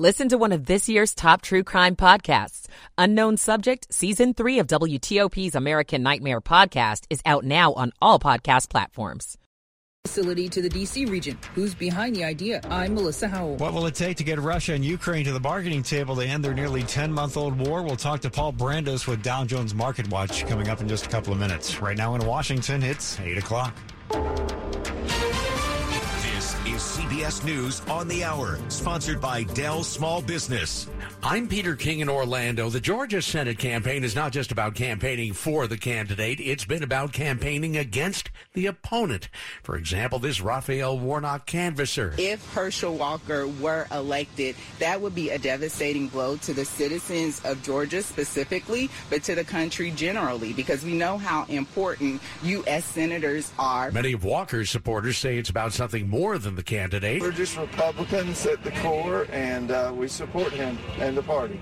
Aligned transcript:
Listen 0.00 0.30
to 0.30 0.38
one 0.38 0.52
of 0.52 0.64
this 0.64 0.88
year's 0.88 1.14
top 1.14 1.42
true 1.42 1.62
crime 1.62 1.94
podcasts. 1.94 2.68
Unknown 2.96 3.36
Subject, 3.36 3.86
Season 3.92 4.32
3 4.32 4.60
of 4.60 4.66
WTOP's 4.66 5.54
American 5.54 6.02
Nightmare 6.02 6.40
podcast 6.40 7.04
is 7.10 7.20
out 7.26 7.44
now 7.44 7.74
on 7.74 7.92
all 8.00 8.18
podcast 8.18 8.70
platforms. 8.70 9.36
Facility 10.06 10.48
to 10.48 10.62
the 10.62 10.70
D.C. 10.70 11.04
region. 11.04 11.38
Who's 11.54 11.74
behind 11.74 12.16
the 12.16 12.24
idea? 12.24 12.62
I'm 12.70 12.94
Melissa 12.94 13.28
Howell. 13.28 13.56
What 13.56 13.74
will 13.74 13.84
it 13.84 13.94
take 13.94 14.16
to 14.16 14.24
get 14.24 14.38
Russia 14.38 14.72
and 14.72 14.82
Ukraine 14.82 15.26
to 15.26 15.32
the 15.32 15.38
bargaining 15.38 15.82
table 15.82 16.16
to 16.16 16.24
end 16.24 16.42
their 16.42 16.54
nearly 16.54 16.82
10 16.82 17.12
month 17.12 17.36
old 17.36 17.58
war? 17.58 17.82
We'll 17.82 17.96
talk 17.96 18.20
to 18.20 18.30
Paul 18.30 18.54
Brandus 18.54 19.06
with 19.06 19.22
Dow 19.22 19.44
Jones 19.44 19.74
Market 19.74 20.08
Watch 20.08 20.46
coming 20.46 20.70
up 20.70 20.80
in 20.80 20.88
just 20.88 21.04
a 21.04 21.08
couple 21.10 21.34
of 21.34 21.38
minutes. 21.38 21.82
Right 21.82 21.98
now 21.98 22.14
in 22.14 22.24
Washington, 22.24 22.82
it's 22.82 23.20
8 23.20 23.36
o'clock. 23.36 23.76
CBS 27.20 27.44
News 27.44 27.82
on 27.90 28.08
the 28.08 28.24
Hour, 28.24 28.58
sponsored 28.68 29.20
by 29.20 29.42
Dell 29.42 29.84
Small 29.84 30.22
Business. 30.22 30.86
I'm 31.22 31.48
Peter 31.48 31.76
King 31.76 32.00
in 32.00 32.08
Orlando. 32.08 32.70
The 32.70 32.80
Georgia 32.80 33.20
Senate 33.20 33.58
campaign 33.58 34.04
is 34.04 34.14
not 34.14 34.32
just 34.32 34.52
about 34.52 34.74
campaigning 34.74 35.34
for 35.34 35.66
the 35.66 35.76
candidate, 35.76 36.40
it's 36.40 36.64
been 36.64 36.82
about 36.82 37.12
campaigning 37.12 37.76
against 37.76 38.30
the 38.54 38.66
opponent. 38.66 39.28
For 39.62 39.76
example, 39.76 40.18
this 40.18 40.40
Raphael 40.40 40.98
Warnock 40.98 41.46
canvasser. 41.46 42.14
If 42.16 42.54
Herschel 42.54 42.96
Walker 42.96 43.46
were 43.46 43.86
elected, 43.92 44.56
that 44.78 44.98
would 45.02 45.14
be 45.14 45.28
a 45.28 45.38
devastating 45.38 46.08
blow 46.08 46.38
to 46.38 46.54
the 46.54 46.64
citizens 46.64 47.44
of 47.44 47.62
Georgia 47.62 48.02
specifically, 48.02 48.88
but 49.10 49.22
to 49.24 49.34
the 49.34 49.44
country 49.44 49.90
generally, 49.90 50.54
because 50.54 50.82
we 50.84 50.94
know 50.94 51.18
how 51.18 51.44
important 51.50 52.22
U.S. 52.44 52.86
senators 52.86 53.52
are. 53.58 53.90
Many 53.90 54.14
of 54.14 54.24
Walker's 54.24 54.70
supporters 54.70 55.18
say 55.18 55.36
it's 55.36 55.50
about 55.50 55.74
something 55.74 56.08
more 56.08 56.38
than 56.38 56.54
the 56.54 56.62
candidate. 56.62 57.20
We're 57.20 57.30
just 57.30 57.58
Republicans 57.58 58.46
at 58.46 58.64
the 58.64 58.72
core, 58.72 59.26
and 59.30 59.70
uh, 59.70 59.92
we 59.94 60.08
support 60.08 60.52
him 60.52 60.78
and 60.98 61.09
the 61.14 61.22
party. 61.22 61.60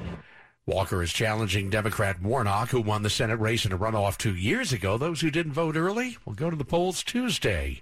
Walker 0.67 1.03
is 1.03 1.15
challenging 1.15 1.71
Democrat 1.71 2.21
Warnock, 2.21 2.69
who 2.69 2.83
won 2.83 3.03
the 3.03 3.09
Senate 3.09 3.41
race 3.41 3.65
in 3.65 3.73
a 3.73 3.79
runoff 3.79 4.19
two 4.19 4.35
years 4.35 4.71
ago. 4.71 4.99
Those 4.99 5.23
who 5.23 5.31
didn't 5.31 5.53
vote 5.53 5.77
early 5.77 6.19
will 6.27 6.35
go 6.35 6.51
to 6.51 6.57
the 6.57 6.65
polls 6.65 7.03
Tuesday. 7.03 7.81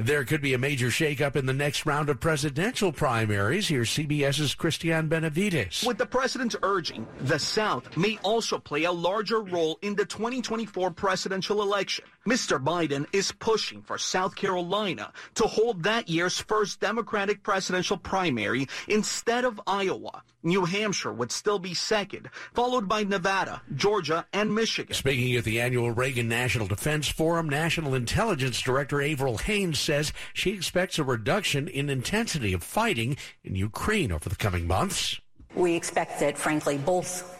There 0.00 0.24
could 0.24 0.40
be 0.40 0.54
a 0.54 0.58
major 0.58 0.90
shakeup 0.90 1.34
in 1.34 1.46
the 1.46 1.52
next 1.52 1.84
round 1.84 2.08
of 2.08 2.20
presidential 2.20 2.92
primaries. 2.92 3.66
Here's 3.66 3.90
CBS's 3.90 4.54
Christian 4.54 5.08
Benavides. 5.08 5.82
With 5.84 5.98
the 5.98 6.06
president's 6.06 6.54
urging, 6.62 7.04
the 7.22 7.40
South 7.40 7.96
may 7.96 8.16
also 8.22 8.58
play 8.58 8.84
a 8.84 8.92
larger 8.92 9.40
role 9.42 9.76
in 9.82 9.96
the 9.96 10.04
2024 10.04 10.92
presidential 10.92 11.62
election. 11.62 12.04
Mr. 12.28 12.62
Biden 12.62 13.06
is 13.12 13.32
pushing 13.32 13.82
for 13.82 13.98
South 13.98 14.36
Carolina 14.36 15.12
to 15.34 15.44
hold 15.48 15.82
that 15.82 16.08
year's 16.08 16.38
first 16.38 16.78
Democratic 16.78 17.42
presidential 17.42 17.96
primary 17.96 18.68
instead 18.86 19.44
of 19.44 19.60
Iowa. 19.66 20.22
New 20.44 20.64
Hampshire 20.64 21.12
would 21.12 21.32
still 21.32 21.58
be 21.58 21.74
second, 21.74 22.30
followed 22.54 22.88
by 22.88 23.02
Nevada, 23.02 23.60
Georgia, 23.74 24.24
and 24.32 24.54
Michigan. 24.54 24.94
Speaking 24.94 25.34
at 25.34 25.44
the 25.44 25.60
annual 25.60 25.90
Reagan 25.90 26.28
National 26.28 26.68
Defense 26.68 27.08
Forum, 27.08 27.48
National 27.48 27.94
Intelligence 27.94 28.60
Director 28.60 29.02
Avril 29.02 29.38
Haines 29.38 29.80
says 29.88 30.12
she 30.34 30.50
expects 30.50 30.98
a 30.98 31.04
reduction 31.04 31.66
in 31.66 31.88
intensity 31.88 32.52
of 32.52 32.62
fighting 32.62 33.16
in 33.42 33.54
Ukraine 33.54 34.12
over 34.12 34.28
the 34.28 34.36
coming 34.36 34.66
months. 34.66 35.18
We 35.54 35.74
expect 35.74 36.20
that, 36.20 36.36
frankly, 36.36 36.76
both 36.76 37.34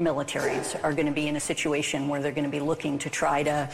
militaries 0.00 0.82
are 0.82 0.94
going 0.94 1.06
to 1.06 1.12
be 1.12 1.28
in 1.28 1.36
a 1.36 1.40
situation 1.40 2.08
where 2.08 2.22
they're 2.22 2.32
going 2.32 2.50
to 2.50 2.50
be 2.50 2.60
looking 2.60 2.98
to 3.00 3.10
try 3.10 3.42
to 3.42 3.68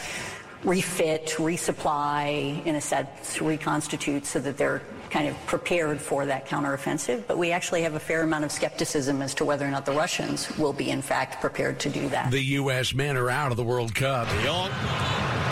refit, 0.65 1.27
resupply, 1.39 2.67
in 2.67 2.75
a 2.75 2.81
sense, 2.81 3.41
reconstitute 3.41 4.27
so 4.27 4.41
that 4.41 4.57
they're 4.59 4.83
kind 5.11 5.29
of 5.29 5.37
prepared 5.47 6.01
for 6.01 6.27
that 6.27 6.49
counteroffensive. 6.49 7.23
But 7.29 7.39
we 7.39 7.53
actually 7.53 7.83
have 7.83 7.95
a 7.95 8.01
fair 8.01 8.23
amount 8.25 8.45
of 8.45 8.51
skepticism 8.51 9.23
as 9.23 9.33
to 9.35 9.45
whether 9.45 9.65
or 9.65 9.71
not 9.71 9.87
the 9.87 9.93
Russians 9.93 10.51
will 10.59 10.73
be, 10.73 10.91
in 10.91 11.03
fact, 11.03 11.41
prepared 11.41 11.79
to 11.81 11.89
do 11.89 12.09
that. 12.09 12.33
The 12.33 12.43
U.S. 12.63 12.93
men 12.93 13.17
are 13.17 13.31
out 13.31 13.53
of 13.53 13.57
the 13.57 13.63
World 13.63 13.95
Cup. 13.95 14.27
Young, 14.43 14.73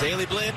Daley 0.00 0.26
Blind 0.26 0.56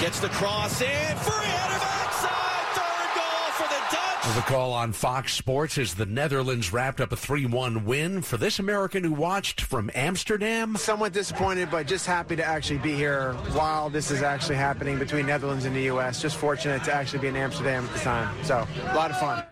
gets 0.00 0.20
the 0.20 0.28
cross 0.28 0.80
in. 0.80 1.16
Free 1.16 1.46
header 1.46 1.80
backside. 1.80 2.66
Third 2.74 3.10
goal 3.16 3.50
for 3.52 3.68
the 3.68 3.80
Dutch. 3.90 4.36
The 4.36 4.42
call 4.42 4.72
on 4.72 4.92
Fox 4.92 5.34
Sports 5.34 5.76
is 5.76 5.94
the 5.94 6.06
Netherlands 6.06 6.72
wrapped 6.72 7.00
up 7.00 7.10
a 7.10 7.16
3-1 7.16 7.84
win 7.84 8.22
for 8.22 8.36
this 8.36 8.60
American 8.60 9.02
who 9.02 9.12
watched 9.12 9.60
from 9.60 9.90
Amsterdam. 9.94 10.76
Somewhat 10.76 11.12
disappointed, 11.12 11.70
but 11.70 11.86
just 11.86 12.06
happy 12.06 12.36
to 12.36 12.44
actually 12.44 12.78
be 12.78 12.94
here 12.94 13.32
while 13.52 13.90
this 13.90 14.10
is 14.12 14.22
actually 14.22 14.56
happening 14.56 14.98
between 14.98 15.26
Netherlands 15.26 15.64
and 15.64 15.74
the 15.74 15.82
U.S. 15.84 16.22
Just 16.22 16.36
fortunate 16.36 16.84
to 16.84 16.94
actually 16.94 17.20
be 17.20 17.28
in 17.28 17.36
Amsterdam 17.36 17.84
at 17.84 17.92
the 17.92 18.00
time. 18.00 18.44
So, 18.44 18.66
a 18.84 18.94
lot 18.94 19.10
of 19.10 19.18
fun. 19.18 19.44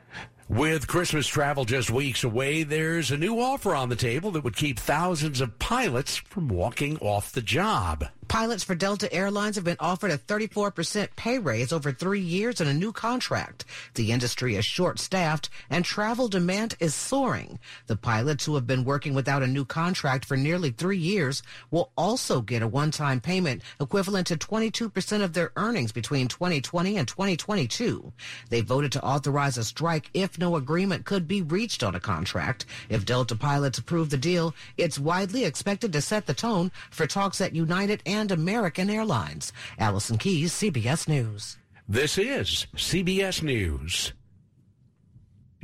With 0.49 0.87
Christmas 0.87 1.27
travel 1.27 1.65
just 1.65 1.91
weeks 1.91 2.23
away, 2.23 2.63
there's 2.63 3.11
a 3.11 3.17
new 3.17 3.41
offer 3.41 3.75
on 3.75 3.89
the 3.89 3.97
table 3.97 4.31
that 4.31 4.45
would 4.45 4.55
keep 4.55 4.79
thousands 4.79 5.41
of 5.41 5.59
pilots 5.59 6.17
from 6.17 6.47
walking 6.47 6.99
off 6.99 7.33
the 7.33 7.43
job. 7.43 8.07
Pilots 8.29 8.65
for 8.65 8.75
Delta 8.75 9.13
Airlines 9.13 9.55
have 9.55 9.65
been 9.65 9.77
offered 9.79 10.11
a 10.11 10.19
34% 10.19 11.09
pay 11.15 11.39
raise 11.39 11.73
over 11.73 11.93
three 11.93 12.21
years 12.21 12.61
and 12.61 12.69
a 12.69 12.75
new 12.75 12.93
contract. 12.93 13.65
The 13.95 14.11
industry 14.11 14.57
is 14.57 14.65
short 14.65 14.99
staffed 14.99 15.49
and 15.71 15.85
travel 15.85 16.27
demand 16.27 16.75
is 16.81 16.95
soaring. 16.95 17.61
The 17.87 17.97
pilots 17.97 18.45
who 18.45 18.57
have 18.57 18.67
been 18.67 18.85
working 18.85 19.15
without 19.15 19.45
a 19.45 19.47
new 19.47 19.65
contract 19.65 20.25
for 20.25 20.37
nearly 20.37 20.71
three 20.71 20.99
years 20.99 21.43
will 21.71 21.93
also 21.97 22.41
get 22.41 22.63
a 22.63 22.69
one 22.69 22.91
time 22.91 23.21
payment 23.21 23.63
equivalent 23.81 24.27
to 24.27 24.37
22% 24.37 25.23
of 25.23 25.33
their 25.33 25.53
earnings 25.57 25.93
between 25.93 26.27
2020 26.27 26.97
and 26.97 27.07
2022. 27.07 28.13
They 28.51 28.61
voted 28.61 28.91
to 28.93 29.05
authorize 29.05 29.57
a 29.57 29.65
strike 29.65 30.11
if 30.15 30.37
no 30.37 30.57
agreement 30.57 31.05
could 31.05 31.29
be 31.29 31.43
reached 31.43 31.85
on 31.85 31.95
a 31.95 32.01
contract. 32.01 32.67
If 32.89 33.07
Delta 33.07 33.37
pilots 33.37 33.79
approve 33.79 34.11
the 34.11 34.17
deal, 34.17 34.53
it's 34.77 34.99
widely 34.99 35.45
expected 35.45 35.93
to 35.93 36.01
set 36.01 36.27
the 36.27 36.35
tone 36.35 36.73
for 36.91 37.07
talks 37.07 37.41
at 37.41 37.55
United 37.55 38.03
and 38.05 38.16
and 38.17 38.33
American 38.33 38.91
Airlines. 38.91 39.53
Allison 39.79 40.19
Keys, 40.19 40.53
CBS 40.53 41.07
News. 41.07 41.59
This 41.89 42.19
is 42.19 42.67
CBS 42.75 43.43
News. 43.43 44.13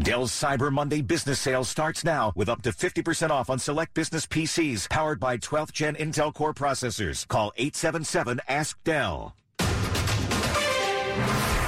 Dell's 0.00 0.32
Cyber 0.32 0.70
Monday 0.72 1.00
business 1.00 1.38
sale 1.38 1.64
starts 1.64 2.04
now 2.04 2.32
with 2.34 2.48
up 2.48 2.62
to 2.62 2.70
50% 2.70 3.30
off 3.30 3.50
on 3.50 3.58
select 3.58 3.94
business 3.94 4.26
PCs 4.26 4.88
powered 4.88 5.20
by 5.20 5.36
12th 5.38 5.72
gen 5.72 5.94
Intel 5.96 6.32
Core 6.32 6.54
processors. 6.54 7.26
Call 7.26 7.52
877 7.56 8.40
Ask 8.48 8.82
Dell. 8.84 9.34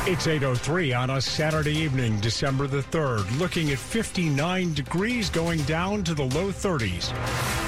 It's 0.06 0.26
803 0.26 0.92
on 0.92 1.10
a 1.10 1.20
Saturday 1.20 1.76
evening, 1.76 2.20
December 2.20 2.66
the 2.66 2.82
3rd, 2.82 3.38
looking 3.38 3.70
at 3.70 3.78
59 3.78 4.74
degrees 4.74 5.30
going 5.30 5.62
down 5.62 6.04
to 6.04 6.14
the 6.14 6.24
low 6.24 6.48
30s. 6.48 7.63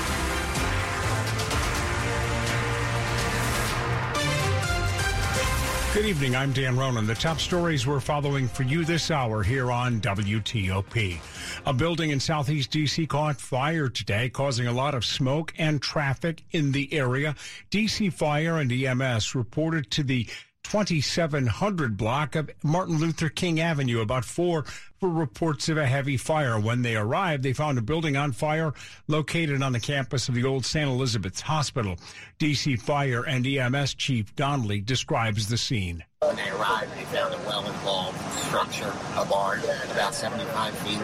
Good 5.96 6.04
evening. 6.04 6.36
I'm 6.36 6.52
Dan 6.52 6.76
Ronan. 6.76 7.06
The 7.06 7.14
top 7.14 7.40
stories 7.40 7.86
we're 7.86 8.00
following 8.00 8.48
for 8.48 8.64
you 8.64 8.84
this 8.84 9.10
hour 9.10 9.42
here 9.42 9.72
on 9.72 9.98
WTOP. 10.02 11.18
A 11.64 11.72
building 11.72 12.10
in 12.10 12.20
southeast 12.20 12.70
D.C. 12.70 13.06
caught 13.06 13.40
fire 13.40 13.88
today, 13.88 14.28
causing 14.28 14.66
a 14.66 14.72
lot 14.72 14.94
of 14.94 15.06
smoke 15.06 15.54
and 15.56 15.80
traffic 15.80 16.42
in 16.50 16.72
the 16.72 16.92
area. 16.92 17.34
D.C. 17.70 18.10
Fire 18.10 18.58
and 18.58 18.70
EMS 18.70 19.34
reported 19.34 19.90
to 19.92 20.02
the 20.02 20.28
2700 20.66 21.96
block 21.96 22.34
of 22.34 22.50
Martin 22.64 22.98
Luther 22.98 23.28
King 23.28 23.60
Avenue, 23.60 24.00
about 24.00 24.24
four 24.24 24.64
for 24.98 25.08
reports 25.08 25.68
of 25.68 25.76
a 25.76 25.86
heavy 25.86 26.16
fire. 26.16 26.58
When 26.58 26.82
they 26.82 26.96
arrived, 26.96 27.44
they 27.44 27.52
found 27.52 27.78
a 27.78 27.82
building 27.82 28.16
on 28.16 28.32
fire 28.32 28.72
located 29.06 29.62
on 29.62 29.72
the 29.72 29.78
campus 29.78 30.28
of 30.28 30.34
the 30.34 30.44
old 30.44 30.66
St. 30.66 30.88
Elizabeth's 30.88 31.40
Hospital. 31.40 31.96
DC 32.40 32.80
Fire 32.80 33.22
and 33.22 33.46
EMS 33.46 33.94
Chief 33.94 34.34
Donnelly 34.34 34.80
describes 34.80 35.48
the 35.48 35.56
scene. 35.56 36.02
When 36.20 36.34
they 36.34 36.50
arrived, 36.50 36.92
they 36.96 37.04
found 37.04 37.32
a 37.32 37.38
well-involved 37.46 38.18
structure, 38.32 38.92
a 39.16 39.24
barn 39.24 39.60
about 39.92 40.14
75 40.14 40.74
feet 40.78 40.98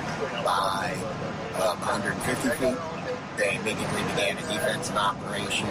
by 0.45 0.93
um, 1.63 1.79
150 1.79 2.49
feet. 2.49 2.77
They 3.37 3.57
immediately 3.57 4.03
began 4.11 4.39
a 4.39 4.43
defensive 4.43 4.97
operation. 4.97 5.69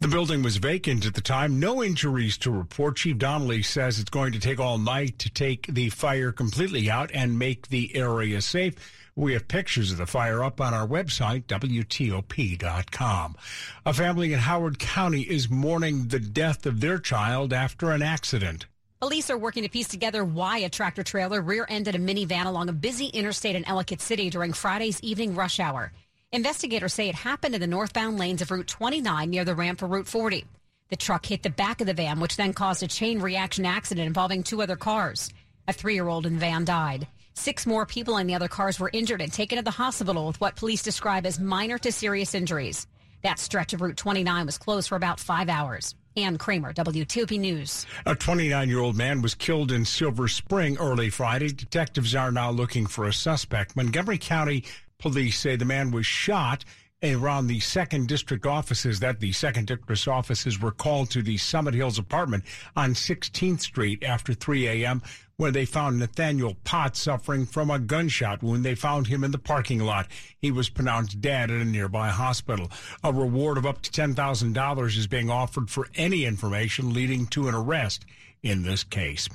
The 0.00 0.08
building 0.08 0.42
was 0.42 0.56
vacant 0.56 1.04
at 1.04 1.12
the 1.12 1.20
time. 1.20 1.60
No 1.60 1.84
injuries 1.84 2.38
to 2.38 2.50
report. 2.50 2.96
Chief 2.96 3.18
Donnelly 3.18 3.62
says 3.62 3.98
it's 3.98 4.08
going 4.08 4.32
to 4.32 4.40
take 4.40 4.58
all 4.58 4.78
night 4.78 5.18
to 5.18 5.28
take 5.28 5.66
the 5.66 5.90
fire 5.90 6.32
completely 6.32 6.90
out 6.90 7.10
and 7.12 7.38
make 7.38 7.68
the 7.68 7.94
area 7.94 8.40
safe. 8.40 8.76
We 9.14 9.34
have 9.34 9.46
pictures 9.46 9.92
of 9.92 9.98
the 9.98 10.06
fire 10.06 10.42
up 10.42 10.58
on 10.58 10.72
our 10.72 10.88
website, 10.88 11.44
WTOP.com. 11.44 13.36
A 13.84 13.92
family 13.92 14.32
in 14.32 14.38
Howard 14.38 14.78
County 14.78 15.20
is 15.20 15.50
mourning 15.50 16.08
the 16.08 16.18
death 16.18 16.64
of 16.64 16.80
their 16.80 16.98
child 16.98 17.52
after 17.52 17.90
an 17.90 18.00
accident. 18.00 18.64
Police 19.00 19.28
are 19.28 19.36
working 19.36 19.64
to 19.64 19.68
piece 19.68 19.88
together 19.88 20.24
why 20.24 20.58
a 20.58 20.70
tractor 20.70 21.02
trailer 21.02 21.42
rear 21.42 21.66
ended 21.68 21.94
a 21.94 21.98
minivan 21.98 22.46
along 22.46 22.70
a 22.70 22.72
busy 22.72 23.08
interstate 23.08 23.54
in 23.54 23.68
Ellicott 23.68 24.00
City 24.00 24.30
during 24.30 24.54
Friday's 24.54 25.02
evening 25.02 25.34
rush 25.34 25.60
hour. 25.60 25.92
Investigators 26.32 26.94
say 26.94 27.08
it 27.08 27.16
happened 27.16 27.56
in 27.56 27.60
the 27.60 27.66
northbound 27.66 28.16
lanes 28.16 28.40
of 28.40 28.52
Route 28.52 28.68
29 28.68 29.28
near 29.28 29.44
the 29.44 29.56
ramp 29.56 29.80
for 29.80 29.88
Route 29.88 30.06
40. 30.06 30.44
The 30.88 30.96
truck 30.96 31.26
hit 31.26 31.42
the 31.42 31.50
back 31.50 31.80
of 31.80 31.88
the 31.88 31.94
van, 31.94 32.20
which 32.20 32.36
then 32.36 32.52
caused 32.52 32.84
a 32.84 32.86
chain 32.86 33.20
reaction 33.20 33.66
accident 33.66 34.06
involving 34.06 34.44
two 34.44 34.62
other 34.62 34.76
cars. 34.76 35.32
A 35.66 35.72
three 35.72 35.94
year 35.94 36.06
old 36.06 36.26
in 36.26 36.34
the 36.34 36.38
van 36.38 36.64
died. 36.64 37.08
Six 37.34 37.66
more 37.66 37.84
people 37.84 38.16
in 38.18 38.28
the 38.28 38.36
other 38.36 38.46
cars 38.46 38.78
were 38.78 38.90
injured 38.92 39.20
and 39.20 39.32
taken 39.32 39.58
to 39.58 39.64
the 39.64 39.72
hospital 39.72 40.28
with 40.28 40.40
what 40.40 40.54
police 40.54 40.84
describe 40.84 41.26
as 41.26 41.40
minor 41.40 41.78
to 41.78 41.90
serious 41.90 42.32
injuries. 42.32 42.86
That 43.24 43.40
stretch 43.40 43.72
of 43.72 43.80
Route 43.80 43.96
29 43.96 44.46
was 44.46 44.56
closed 44.56 44.88
for 44.88 44.94
about 44.94 45.18
five 45.18 45.48
hours. 45.48 45.96
Ann 46.16 46.38
Kramer, 46.38 46.72
WTOP 46.72 47.40
News. 47.40 47.86
A 48.06 48.14
29 48.14 48.68
year 48.68 48.78
old 48.78 48.96
man 48.96 49.20
was 49.20 49.34
killed 49.34 49.72
in 49.72 49.84
Silver 49.84 50.28
Spring 50.28 50.78
early 50.78 51.10
Friday. 51.10 51.48
Detectives 51.48 52.14
are 52.14 52.30
now 52.30 52.52
looking 52.52 52.86
for 52.86 53.06
a 53.06 53.12
suspect. 53.12 53.74
Montgomery 53.74 54.18
County 54.18 54.64
police 55.00 55.38
say 55.38 55.56
the 55.56 55.64
man 55.64 55.90
was 55.90 56.06
shot 56.06 56.64
around 57.02 57.46
the 57.46 57.60
second 57.60 58.08
district 58.08 58.44
offices 58.44 59.00
that 59.00 59.20
the 59.20 59.32
second 59.32 59.66
district 59.66 60.08
offices 60.08 60.60
were 60.60 60.70
called 60.70 61.10
to 61.10 61.22
the 61.22 61.38
Summit 61.38 61.74
Hills 61.74 61.98
apartment 61.98 62.44
on 62.76 62.92
16th 62.92 63.60
Street 63.60 64.04
after 64.04 64.34
3 64.34 64.68
a.m. 64.68 65.02
where 65.36 65.50
they 65.50 65.64
found 65.64 65.98
Nathaniel 65.98 66.56
Potts 66.64 67.00
suffering 67.00 67.46
from 67.46 67.70
a 67.70 67.78
gunshot 67.78 68.42
wound. 68.42 68.64
They 68.64 68.74
found 68.74 69.06
him 69.06 69.24
in 69.24 69.30
the 69.30 69.38
parking 69.38 69.80
lot. 69.80 70.08
He 70.38 70.50
was 70.50 70.68
pronounced 70.68 71.22
dead 71.22 71.50
at 71.50 71.62
a 71.62 71.64
nearby 71.64 72.08
hospital. 72.08 72.70
A 73.02 73.12
reward 73.12 73.56
of 73.56 73.64
up 73.64 73.80
to 73.82 73.90
$10,000 73.90 74.86
is 74.98 75.06
being 75.06 75.30
offered 75.30 75.70
for 75.70 75.88
any 75.94 76.26
information 76.26 76.92
leading 76.92 77.26
to 77.28 77.48
an 77.48 77.54
arrest 77.54 78.04
in 78.42 78.62
this 78.62 78.84
case. 78.84 79.28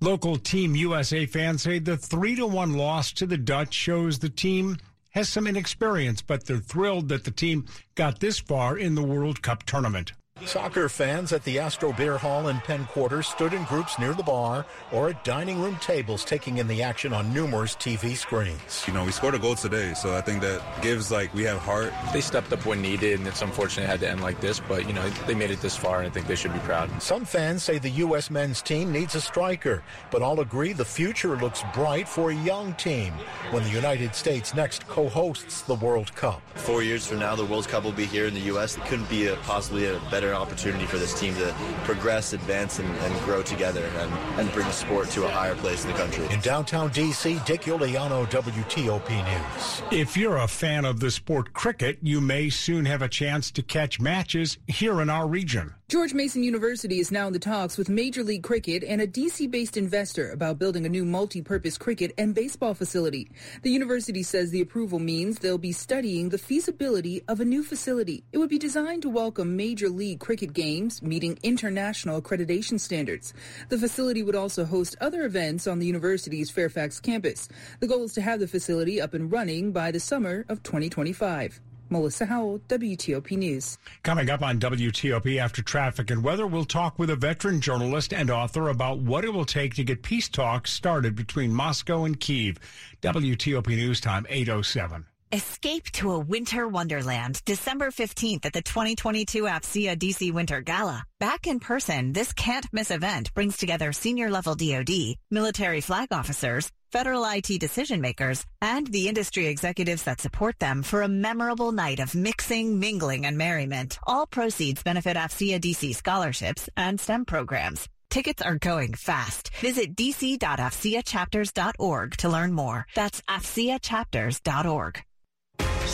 Local 0.00 0.36
Team 0.36 0.76
USA 0.76 1.24
fans 1.24 1.62
say 1.62 1.78
the 1.78 1.96
3 1.96 2.36
to 2.36 2.46
1 2.46 2.74
loss 2.74 3.12
to 3.12 3.26
the 3.26 3.38
Dutch 3.38 3.72
shows 3.72 4.18
the 4.18 4.28
team 4.28 4.76
has 5.16 5.30
some 5.30 5.46
inexperience, 5.46 6.20
but 6.20 6.44
they're 6.44 6.58
thrilled 6.58 7.08
that 7.08 7.24
the 7.24 7.30
team 7.30 7.64
got 7.94 8.20
this 8.20 8.38
far 8.38 8.76
in 8.76 8.94
the 8.94 9.02
World 9.02 9.40
Cup 9.40 9.62
tournament. 9.62 10.12
Soccer 10.44 10.88
fans 10.90 11.32
at 11.32 11.42
the 11.44 11.58
Astro 11.58 11.94
Beer 11.94 12.18
Hall 12.18 12.48
in 12.48 12.58
Penn 12.58 12.84
Quarter 12.86 13.22
stood 13.22 13.54
in 13.54 13.64
groups 13.64 13.98
near 13.98 14.12
the 14.12 14.22
bar 14.22 14.66
or 14.92 15.08
at 15.08 15.24
dining 15.24 15.58
room 15.60 15.76
tables 15.80 16.26
taking 16.26 16.58
in 16.58 16.68
the 16.68 16.82
action 16.82 17.14
on 17.14 17.32
numerous 17.32 17.74
TV 17.74 18.14
screens. 18.14 18.84
You 18.86 18.92
know, 18.92 19.04
we 19.04 19.12
scored 19.12 19.34
a 19.34 19.38
goal 19.38 19.54
today, 19.54 19.94
so 19.94 20.14
I 20.14 20.20
think 20.20 20.42
that 20.42 20.62
gives 20.82 21.10
like 21.10 21.32
we 21.32 21.42
have 21.44 21.58
heart. 21.58 21.92
They 22.12 22.20
stepped 22.20 22.52
up 22.52 22.66
when 22.66 22.82
needed, 22.82 23.18
and 23.18 23.26
it's 23.26 23.40
unfortunate 23.40 23.84
it 23.84 23.88
had 23.88 24.00
to 24.00 24.10
end 24.10 24.20
like 24.20 24.40
this, 24.40 24.60
but 24.60 24.86
you 24.86 24.92
know, 24.92 25.08
they 25.26 25.34
made 25.34 25.50
it 25.50 25.62
this 25.62 25.74
far, 25.74 25.98
and 25.98 26.06
I 26.06 26.10
think 26.10 26.26
they 26.26 26.36
should 26.36 26.52
be 26.52 26.58
proud. 26.60 26.90
Some 27.02 27.24
fans 27.24 27.62
say 27.62 27.78
the 27.78 27.90
U.S. 27.90 28.30
men's 28.30 28.60
team 28.60 28.92
needs 28.92 29.14
a 29.14 29.22
striker, 29.22 29.82
but 30.10 30.20
all 30.20 30.40
agree 30.40 30.74
the 30.74 30.84
future 30.84 31.36
looks 31.36 31.62
bright 31.72 32.06
for 32.06 32.30
a 32.30 32.34
young 32.34 32.74
team 32.74 33.14
when 33.52 33.64
the 33.64 33.70
United 33.70 34.14
States 34.14 34.54
next 34.54 34.86
co-hosts 34.86 35.62
the 35.62 35.76
World 35.76 36.14
Cup. 36.14 36.42
Four 36.56 36.82
years 36.82 37.06
from 37.06 37.20
now, 37.20 37.34
the 37.34 37.44
World 37.44 37.66
Cup 37.68 37.84
will 37.84 37.92
be 37.92 38.06
here 38.06 38.26
in 38.26 38.34
the 38.34 38.40
U.S. 38.40 38.76
It 38.76 38.84
couldn't 38.84 39.08
be 39.08 39.28
a, 39.28 39.36
possibly 39.36 39.86
a 39.86 39.98
better 40.10 40.25
opportunity 40.34 40.86
for 40.86 40.98
this 40.98 41.18
team 41.18 41.34
to 41.36 41.54
progress, 41.84 42.32
advance, 42.32 42.78
and, 42.78 42.88
and 42.88 43.24
grow 43.24 43.42
together 43.42 43.84
and, 43.98 44.12
and 44.40 44.52
bring 44.52 44.66
the 44.66 44.72
sport 44.72 45.08
to 45.10 45.24
a 45.24 45.28
higher 45.28 45.54
place 45.56 45.84
in 45.84 45.90
the 45.90 45.96
country. 45.96 46.26
In 46.30 46.40
downtown 46.40 46.90
D.C., 46.90 47.40
Dick 47.44 47.62
Uliano, 47.62 48.26
WTOP 48.26 49.08
News. 49.10 49.82
If 49.90 50.16
you're 50.16 50.38
a 50.38 50.48
fan 50.48 50.84
of 50.84 51.00
the 51.00 51.10
sport 51.10 51.52
cricket, 51.52 51.98
you 52.02 52.20
may 52.20 52.50
soon 52.50 52.84
have 52.86 53.02
a 53.02 53.08
chance 53.08 53.50
to 53.52 53.62
catch 53.62 54.00
matches 54.00 54.58
here 54.66 55.00
in 55.00 55.10
our 55.10 55.26
region. 55.26 55.74
George 55.88 56.14
Mason 56.14 56.42
University 56.42 56.98
is 56.98 57.12
now 57.12 57.28
in 57.28 57.32
the 57.32 57.38
talks 57.38 57.78
with 57.78 57.88
Major 57.88 58.24
League 58.24 58.42
Cricket 58.42 58.82
and 58.82 59.00
a 59.00 59.06
DC 59.06 59.48
based 59.48 59.76
investor 59.76 60.32
about 60.32 60.58
building 60.58 60.84
a 60.84 60.88
new 60.88 61.04
multi 61.04 61.40
purpose 61.40 61.78
cricket 61.78 62.12
and 62.18 62.34
baseball 62.34 62.74
facility. 62.74 63.30
The 63.62 63.70
university 63.70 64.24
says 64.24 64.50
the 64.50 64.60
approval 64.60 64.98
means 64.98 65.38
they'll 65.38 65.58
be 65.58 65.70
studying 65.70 66.30
the 66.30 66.38
feasibility 66.38 67.22
of 67.28 67.38
a 67.38 67.44
new 67.44 67.62
facility. 67.62 68.24
It 68.32 68.38
would 68.38 68.48
be 68.48 68.58
designed 68.58 69.02
to 69.02 69.08
welcome 69.08 69.54
Major 69.54 69.88
League 69.88 70.18
Cricket 70.18 70.52
games, 70.52 71.02
meeting 71.02 71.38
international 71.44 72.20
accreditation 72.20 72.80
standards. 72.80 73.32
The 73.68 73.78
facility 73.78 74.24
would 74.24 74.34
also 74.34 74.64
host 74.64 74.96
other 75.00 75.24
events 75.24 75.68
on 75.68 75.78
the 75.78 75.86
university's 75.86 76.50
Fairfax 76.50 76.98
campus. 76.98 77.48
The 77.78 77.86
goal 77.86 78.02
is 78.02 78.14
to 78.14 78.22
have 78.22 78.40
the 78.40 78.48
facility 78.48 79.00
up 79.00 79.14
and 79.14 79.30
running 79.30 79.70
by 79.70 79.92
the 79.92 80.00
summer 80.00 80.46
of 80.48 80.64
2025. 80.64 81.60
Melissa 81.90 82.26
Howell, 82.26 82.60
WTOP 82.68 83.36
News. 83.36 83.78
Coming 84.02 84.30
up 84.30 84.42
on 84.42 84.58
WTOP 84.58 85.38
after 85.38 85.62
traffic 85.62 86.10
and 86.10 86.22
weather, 86.22 86.46
we'll 86.46 86.64
talk 86.64 86.98
with 86.98 87.10
a 87.10 87.16
veteran 87.16 87.60
journalist 87.60 88.12
and 88.12 88.30
author 88.30 88.68
about 88.68 88.98
what 88.98 89.24
it 89.24 89.32
will 89.32 89.44
take 89.44 89.74
to 89.74 89.84
get 89.84 90.02
peace 90.02 90.28
talks 90.28 90.72
started 90.72 91.14
between 91.14 91.52
Moscow 91.52 92.04
and 92.04 92.20
Kiev. 92.20 92.58
WTOP 93.02 93.68
News 93.68 94.00
Time 94.00 94.26
807. 94.28 95.06
Escape 95.32 95.90
to 95.90 96.12
a 96.12 96.20
winter 96.20 96.68
wonderland 96.68 97.42
December 97.44 97.86
15th 97.86 98.46
at 98.46 98.52
the 98.52 98.62
2022 98.62 99.42
AFCEA 99.42 99.98
DC 99.98 100.32
Winter 100.32 100.60
Gala. 100.60 101.02
Back 101.18 101.48
in 101.48 101.58
person, 101.58 102.12
this 102.12 102.32
can't 102.32 102.72
miss 102.72 102.92
event 102.92 103.34
brings 103.34 103.56
together 103.56 103.92
senior 103.92 104.30
level 104.30 104.54
DoD, 104.54 105.16
military 105.32 105.80
flag 105.80 106.12
officers, 106.12 106.70
federal 106.92 107.24
IT 107.24 107.58
decision 107.58 108.00
makers, 108.00 108.46
and 108.62 108.86
the 108.86 109.08
industry 109.08 109.46
executives 109.46 110.04
that 110.04 110.20
support 110.20 110.60
them 110.60 110.84
for 110.84 111.02
a 111.02 111.08
memorable 111.08 111.72
night 111.72 111.98
of 111.98 112.14
mixing, 112.14 112.78
mingling, 112.78 113.26
and 113.26 113.36
merriment. 113.36 113.98
All 114.06 114.28
proceeds 114.28 114.84
benefit 114.84 115.16
AFCEA 115.16 115.60
DC 115.60 115.96
scholarships 115.96 116.68
and 116.76 117.00
STEM 117.00 117.24
programs. 117.24 117.88
Tickets 118.10 118.42
are 118.42 118.58
going 118.58 118.94
fast. 118.94 119.50
Visit 119.60 119.96
dc.afceachapters.org 119.96 122.16
to 122.18 122.28
learn 122.28 122.52
more. 122.52 122.86
That's 122.94 123.20
afceachapters.org. 123.22 125.05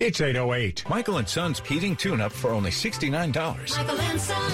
It's 0.00 0.20
808. 0.20 0.88
Michael 0.88 1.18
and 1.18 1.28
Son's 1.28 1.60
heating 1.60 1.94
tune-up 1.94 2.32
for 2.32 2.50
only 2.50 2.70
$69. 2.70 3.76
Michael 3.76 4.00
and 4.00 4.20
Son. 4.20 4.50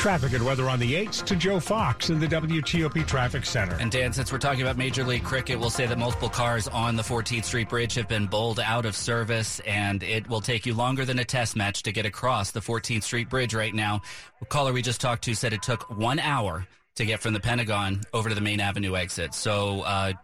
Traffic 0.00 0.32
and 0.32 0.46
weather 0.46 0.66
on 0.66 0.78
the 0.78 0.94
8s 0.94 1.22
to 1.26 1.36
Joe 1.36 1.60
Fox 1.60 2.08
in 2.08 2.18
the 2.18 2.26
WTOP 2.26 3.06
Traffic 3.06 3.44
Center. 3.44 3.76
And 3.78 3.90
Dan, 3.90 4.14
since 4.14 4.32
we're 4.32 4.38
talking 4.38 4.62
about 4.62 4.78
Major 4.78 5.04
League 5.04 5.24
Cricket, 5.24 5.60
we'll 5.60 5.68
say 5.68 5.84
that 5.84 5.98
multiple 5.98 6.30
cars 6.30 6.68
on 6.68 6.96
the 6.96 7.02
14th 7.02 7.44
Street 7.44 7.68
Bridge 7.68 7.94
have 7.96 8.08
been 8.08 8.26
bowled 8.26 8.60
out 8.60 8.86
of 8.86 8.96
service, 8.96 9.60
and 9.66 10.02
it 10.02 10.26
will 10.26 10.40
take 10.40 10.64
you 10.64 10.72
longer 10.72 11.04
than 11.04 11.18
a 11.18 11.24
test 11.24 11.54
match 11.54 11.82
to 11.82 11.92
get 11.92 12.06
across 12.06 12.50
the 12.52 12.60
14th 12.60 13.02
Street 13.02 13.28
Bridge 13.28 13.52
right 13.52 13.74
now. 13.74 14.00
A 14.40 14.46
caller 14.46 14.72
we 14.72 14.80
just 14.80 15.02
talked 15.02 15.24
to 15.24 15.34
said 15.34 15.52
it 15.52 15.62
took 15.62 15.90
one 15.90 16.18
hour 16.18 16.66
to 16.94 17.04
get 17.04 17.20
from 17.20 17.34
the 17.34 17.40
Pentagon 17.40 18.00
over 18.14 18.30
to 18.30 18.34
the 18.34 18.40
main 18.40 18.58
avenue 18.58 18.96
exit. 18.96 19.34
So, 19.34 19.82
uh, 19.82 20.14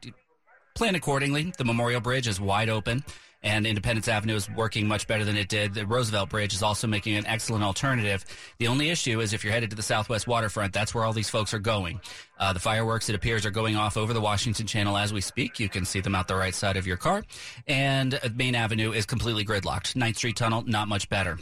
plan 0.76 0.95
accordingly. 0.95 1.52
The 1.56 1.64
Memorial 1.64 2.00
Bridge 2.00 2.28
is 2.28 2.40
wide 2.40 2.68
open, 2.68 3.02
and 3.42 3.66
Independence 3.66 4.09
Avenue 4.09 4.35
is 4.35 4.49
working 4.50 4.87
much 4.87 5.06
better 5.06 5.25
than 5.25 5.37
it 5.37 5.49
did. 5.49 5.75
The 5.75 5.87
Roosevelt 5.87 6.28
Bridge 6.28 6.54
is 6.54 6.62
also 6.62 6.87
making 6.87 7.16
an 7.16 7.26
excellent 7.26 7.64
alternative. 7.64 8.25
The 8.59 8.68
only 8.68 8.90
issue 8.90 9.21
is 9.21 9.33
if 9.33 9.42
you're 9.42 9.52
headed 9.52 9.71
to 9.71 9.76
the 9.76 9.83
Southwest 9.83 10.26
waterfront, 10.26 10.73
that's 10.73 10.95
where 10.95 11.04
all 11.04 11.12
these 11.12 11.30
folks 11.30 11.54
are 11.54 11.59
going. 11.59 12.00
Uh, 12.38 12.52
the 12.52 12.61
fireworks, 12.61 13.09
it 13.09 13.14
appears, 13.14 13.47
are 13.47 13.50
going 13.50 13.75
off 13.76 13.97
over 13.97 14.12
the 14.12 14.21
Washington 14.21 14.66
Channel 14.66 14.97
as 14.97 15.12
we 15.12 15.21
speak. 15.21 15.59
You 15.59 15.68
can 15.68 15.85
see 15.85 16.00
them 16.00 16.14
out 16.14 16.28
the 16.28 16.37
right 16.37 16.54
side 16.54 16.76
of 16.76 16.87
your 16.87 16.99
car. 16.99 17.25
And 17.66 18.21
Main 18.35 18.54
Avenue 18.54 18.92
is 18.92 19.06
completely 19.06 19.45
gridlocked. 19.45 19.95
9th 19.95 20.16
Street 20.16 20.37
Tunnel, 20.37 20.62
not 20.66 20.88
much 20.88 21.09
better. 21.09 21.38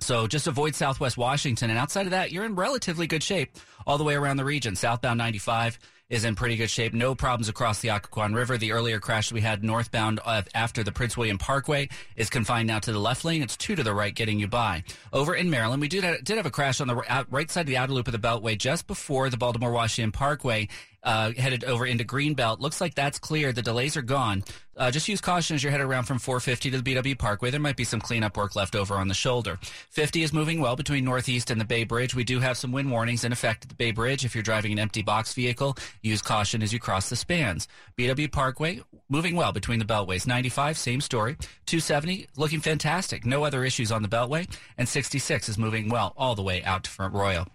So 0.00 0.26
just 0.26 0.46
avoid 0.46 0.74
Southwest 0.74 1.18
Washington. 1.18 1.68
And 1.68 1.78
outside 1.78 2.06
of 2.06 2.12
that, 2.12 2.32
you're 2.32 2.44
in 2.46 2.54
relatively 2.54 3.06
good 3.06 3.22
shape 3.22 3.56
all 3.86 3.98
the 3.98 4.04
way 4.04 4.14
around 4.14 4.38
the 4.38 4.44
region. 4.44 4.74
Southbound 4.74 5.18
95 5.18 5.78
is 6.10 6.24
in 6.24 6.34
pretty 6.34 6.56
good 6.56 6.68
shape. 6.68 6.92
No 6.92 7.14
problems 7.14 7.48
across 7.48 7.80
the 7.80 7.88
Occoquan 7.88 8.34
River. 8.34 8.58
The 8.58 8.72
earlier 8.72 9.00
crash 9.00 9.32
we 9.32 9.40
had 9.40 9.64
northbound 9.64 10.20
after 10.54 10.82
the 10.82 10.92
Prince 10.92 11.16
William 11.16 11.38
Parkway 11.38 11.88
is 12.16 12.28
confined 12.28 12.66
now 12.66 12.80
to 12.80 12.92
the 12.92 12.98
left 12.98 13.24
lane. 13.24 13.42
It's 13.42 13.56
two 13.56 13.76
to 13.76 13.82
the 13.82 13.94
right, 13.94 14.14
getting 14.14 14.38
you 14.40 14.48
by. 14.48 14.82
Over 15.12 15.34
in 15.34 15.48
Maryland, 15.48 15.80
we 15.80 15.88
did 15.88 16.24
did 16.24 16.36
have 16.36 16.46
a 16.46 16.50
crash 16.50 16.80
on 16.80 16.88
the 16.88 17.26
right 17.30 17.50
side 17.50 17.62
of 17.62 17.66
the 17.68 17.76
outer 17.76 17.92
loop 17.92 18.08
of 18.08 18.12
the 18.12 18.18
Beltway 18.18 18.58
just 18.58 18.86
before 18.86 19.30
the 19.30 19.36
Baltimore 19.36 19.70
Washington 19.70 20.12
Parkway 20.12 20.68
uh, 21.02 21.32
headed 21.32 21.64
over 21.64 21.86
into 21.86 22.04
Greenbelt. 22.04 22.60
Looks 22.60 22.80
like 22.80 22.94
that's 22.94 23.18
clear. 23.18 23.52
The 23.52 23.62
delays 23.62 23.96
are 23.96 24.02
gone. 24.02 24.44
Uh, 24.76 24.90
just 24.90 25.08
use 25.08 25.20
caution 25.20 25.54
as 25.54 25.62
you're 25.62 25.70
headed 25.70 25.86
around 25.86 26.04
from 26.04 26.18
450 26.18 26.70
to 26.70 26.80
the 26.80 26.94
BW 26.94 27.18
Parkway. 27.18 27.50
There 27.50 27.60
might 27.60 27.76
be 27.76 27.84
some 27.84 28.00
cleanup 28.00 28.36
work 28.36 28.56
left 28.56 28.74
over 28.74 28.94
on 28.94 29.08
the 29.08 29.14
shoulder. 29.14 29.58
50 29.90 30.22
is 30.22 30.32
moving 30.32 30.60
well 30.60 30.76
between 30.76 31.04
Northeast 31.04 31.50
and 31.50 31.60
the 31.60 31.66
Bay 31.66 31.84
Bridge. 31.84 32.14
We 32.14 32.24
do 32.24 32.40
have 32.40 32.56
some 32.56 32.72
wind 32.72 32.90
warnings 32.90 33.24
in 33.24 33.32
effect 33.32 33.64
at 33.64 33.68
the 33.68 33.74
Bay 33.74 33.90
Bridge. 33.90 34.24
If 34.24 34.34
you're 34.34 34.42
driving 34.42 34.72
an 34.72 34.78
empty 34.78 35.02
box 35.02 35.34
vehicle, 35.34 35.76
use 36.02 36.22
caution 36.22 36.62
as 36.62 36.72
you 36.72 36.78
cross 36.78 37.10
the 37.10 37.16
spans. 37.16 37.68
BW 37.98 38.32
Parkway 38.32 38.80
moving 39.08 39.36
well 39.36 39.52
between 39.52 39.80
the 39.80 39.84
beltways. 39.84 40.26
95, 40.26 40.78
same 40.78 41.00
story. 41.00 41.36
270 41.66 42.28
looking 42.36 42.60
fantastic. 42.60 43.26
No 43.26 43.44
other 43.44 43.64
issues 43.64 43.92
on 43.92 44.02
the 44.02 44.08
beltway. 44.08 44.50
And 44.78 44.88
66 44.88 45.48
is 45.48 45.58
moving 45.58 45.90
well 45.90 46.14
all 46.16 46.34
the 46.34 46.42
way 46.42 46.62
out 46.64 46.84
to 46.84 46.90
Front 46.90 47.14
Royal. 47.14 47.46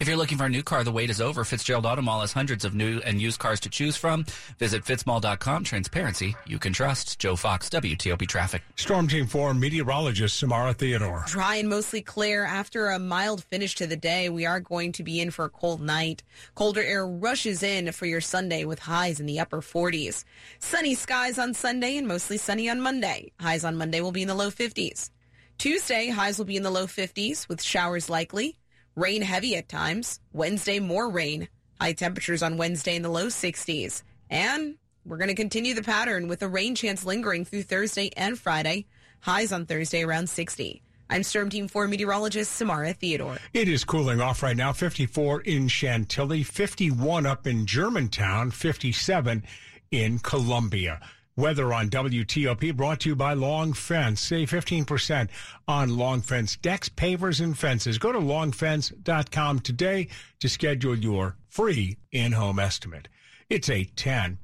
If 0.00 0.06
you're 0.06 0.16
looking 0.16 0.38
for 0.38 0.44
a 0.44 0.48
new 0.48 0.62
car, 0.62 0.84
the 0.84 0.92
wait 0.92 1.10
is 1.10 1.20
over. 1.20 1.42
Fitzgerald 1.42 1.84
Auto 1.84 2.02
Mall 2.02 2.20
has 2.20 2.32
hundreds 2.32 2.64
of 2.64 2.72
new 2.72 3.00
and 3.04 3.20
used 3.20 3.40
cars 3.40 3.58
to 3.60 3.68
choose 3.68 3.96
from. 3.96 4.26
Visit 4.56 4.84
fitzmall.com. 4.84 5.64
Transparency 5.64 6.36
you 6.46 6.60
can 6.60 6.72
trust. 6.72 7.18
Joe 7.18 7.34
Fox, 7.34 7.68
WTOP 7.68 8.28
Traffic. 8.28 8.62
Storm 8.76 9.08
Team 9.08 9.26
4 9.26 9.54
meteorologist 9.54 10.38
Samara 10.38 10.72
Theodore. 10.72 11.24
Dry 11.26 11.56
and 11.56 11.68
mostly 11.68 12.00
clear. 12.00 12.44
After 12.44 12.90
a 12.90 13.00
mild 13.00 13.42
finish 13.42 13.74
to 13.74 13.88
the 13.88 13.96
day, 13.96 14.28
we 14.28 14.46
are 14.46 14.60
going 14.60 14.92
to 14.92 15.02
be 15.02 15.20
in 15.20 15.32
for 15.32 15.46
a 15.46 15.50
cold 15.50 15.80
night. 15.80 16.22
Colder 16.54 16.82
air 16.82 17.04
rushes 17.04 17.64
in 17.64 17.90
for 17.90 18.06
your 18.06 18.20
Sunday 18.20 18.64
with 18.64 18.78
highs 18.78 19.18
in 19.18 19.26
the 19.26 19.40
upper 19.40 19.60
40s. 19.60 20.22
Sunny 20.60 20.94
skies 20.94 21.40
on 21.40 21.54
Sunday 21.54 21.96
and 21.96 22.06
mostly 22.06 22.38
sunny 22.38 22.70
on 22.70 22.80
Monday. 22.80 23.32
Highs 23.40 23.64
on 23.64 23.76
Monday 23.76 24.00
will 24.00 24.12
be 24.12 24.22
in 24.22 24.28
the 24.28 24.34
low 24.36 24.52
50s. 24.52 25.10
Tuesday, 25.58 26.08
highs 26.10 26.38
will 26.38 26.44
be 26.44 26.56
in 26.56 26.62
the 26.62 26.70
low 26.70 26.86
50s 26.86 27.48
with 27.48 27.60
showers 27.60 28.08
likely. 28.08 28.56
Rain 28.98 29.22
heavy 29.22 29.54
at 29.54 29.68
times. 29.68 30.18
Wednesday, 30.32 30.80
more 30.80 31.08
rain. 31.08 31.48
High 31.80 31.92
temperatures 31.92 32.42
on 32.42 32.56
Wednesday 32.56 32.96
in 32.96 33.02
the 33.02 33.08
low 33.08 33.26
60s. 33.26 34.02
And 34.28 34.74
we're 35.06 35.18
going 35.18 35.28
to 35.28 35.36
continue 35.36 35.72
the 35.72 35.84
pattern 35.84 36.26
with 36.26 36.42
a 36.42 36.48
rain 36.48 36.74
chance 36.74 37.04
lingering 37.04 37.44
through 37.44 37.62
Thursday 37.62 38.10
and 38.16 38.36
Friday. 38.36 38.86
Highs 39.20 39.52
on 39.52 39.66
Thursday 39.66 40.02
around 40.02 40.28
60. 40.28 40.82
I'm 41.08 41.22
Storm 41.22 41.48
Team 41.48 41.68
4 41.68 41.86
meteorologist 41.86 42.50
Samara 42.50 42.92
Theodore. 42.92 43.38
It 43.54 43.68
is 43.68 43.84
cooling 43.84 44.20
off 44.20 44.42
right 44.42 44.56
now 44.56 44.72
54 44.72 45.42
in 45.42 45.68
Chantilly, 45.68 46.42
51 46.42 47.24
up 47.24 47.46
in 47.46 47.66
Germantown, 47.66 48.50
57 48.50 49.44
in 49.92 50.18
Columbia. 50.18 51.00
Weather 51.38 51.72
on 51.72 51.88
WTOP 51.88 52.74
brought 52.74 52.98
to 52.98 53.10
you 53.10 53.14
by 53.14 53.32
Long 53.32 53.72
Fence. 53.72 54.20
Save 54.20 54.50
15% 54.50 55.28
on 55.68 55.96
Long 55.96 56.20
Fence 56.20 56.56
decks, 56.56 56.88
pavers, 56.88 57.40
and 57.40 57.56
fences. 57.56 57.96
Go 57.96 58.10
to 58.10 58.18
longfence.com 58.18 59.60
today 59.60 60.08
to 60.40 60.48
schedule 60.48 60.98
your 60.98 61.36
free 61.48 61.96
in-home 62.10 62.58
estimate. 62.58 63.06
It's 63.48 63.70
810. 63.70 64.38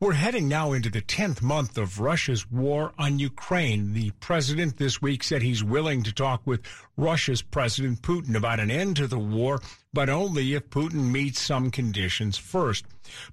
We're 0.00 0.12
heading 0.12 0.48
now 0.48 0.72
into 0.72 0.88
the 0.88 1.02
10th 1.02 1.42
month 1.42 1.76
of 1.76 2.00
Russia's 2.00 2.50
war 2.50 2.94
on 2.98 3.18
Ukraine. 3.18 3.92
The 3.92 4.12
president 4.12 4.78
this 4.78 5.02
week 5.02 5.24
said 5.24 5.42
he's 5.42 5.62
willing 5.62 6.02
to 6.04 6.14
talk 6.14 6.46
with 6.46 6.64
Russia's 6.96 7.42
President 7.42 8.00
Putin 8.00 8.36
about 8.36 8.58
an 8.58 8.70
end 8.70 8.96
to 8.96 9.06
the 9.06 9.18
war, 9.18 9.60
but 9.98 10.08
only 10.08 10.54
if 10.54 10.70
Putin 10.70 11.10
meets 11.10 11.40
some 11.40 11.72
conditions 11.72 12.38
first. 12.38 12.84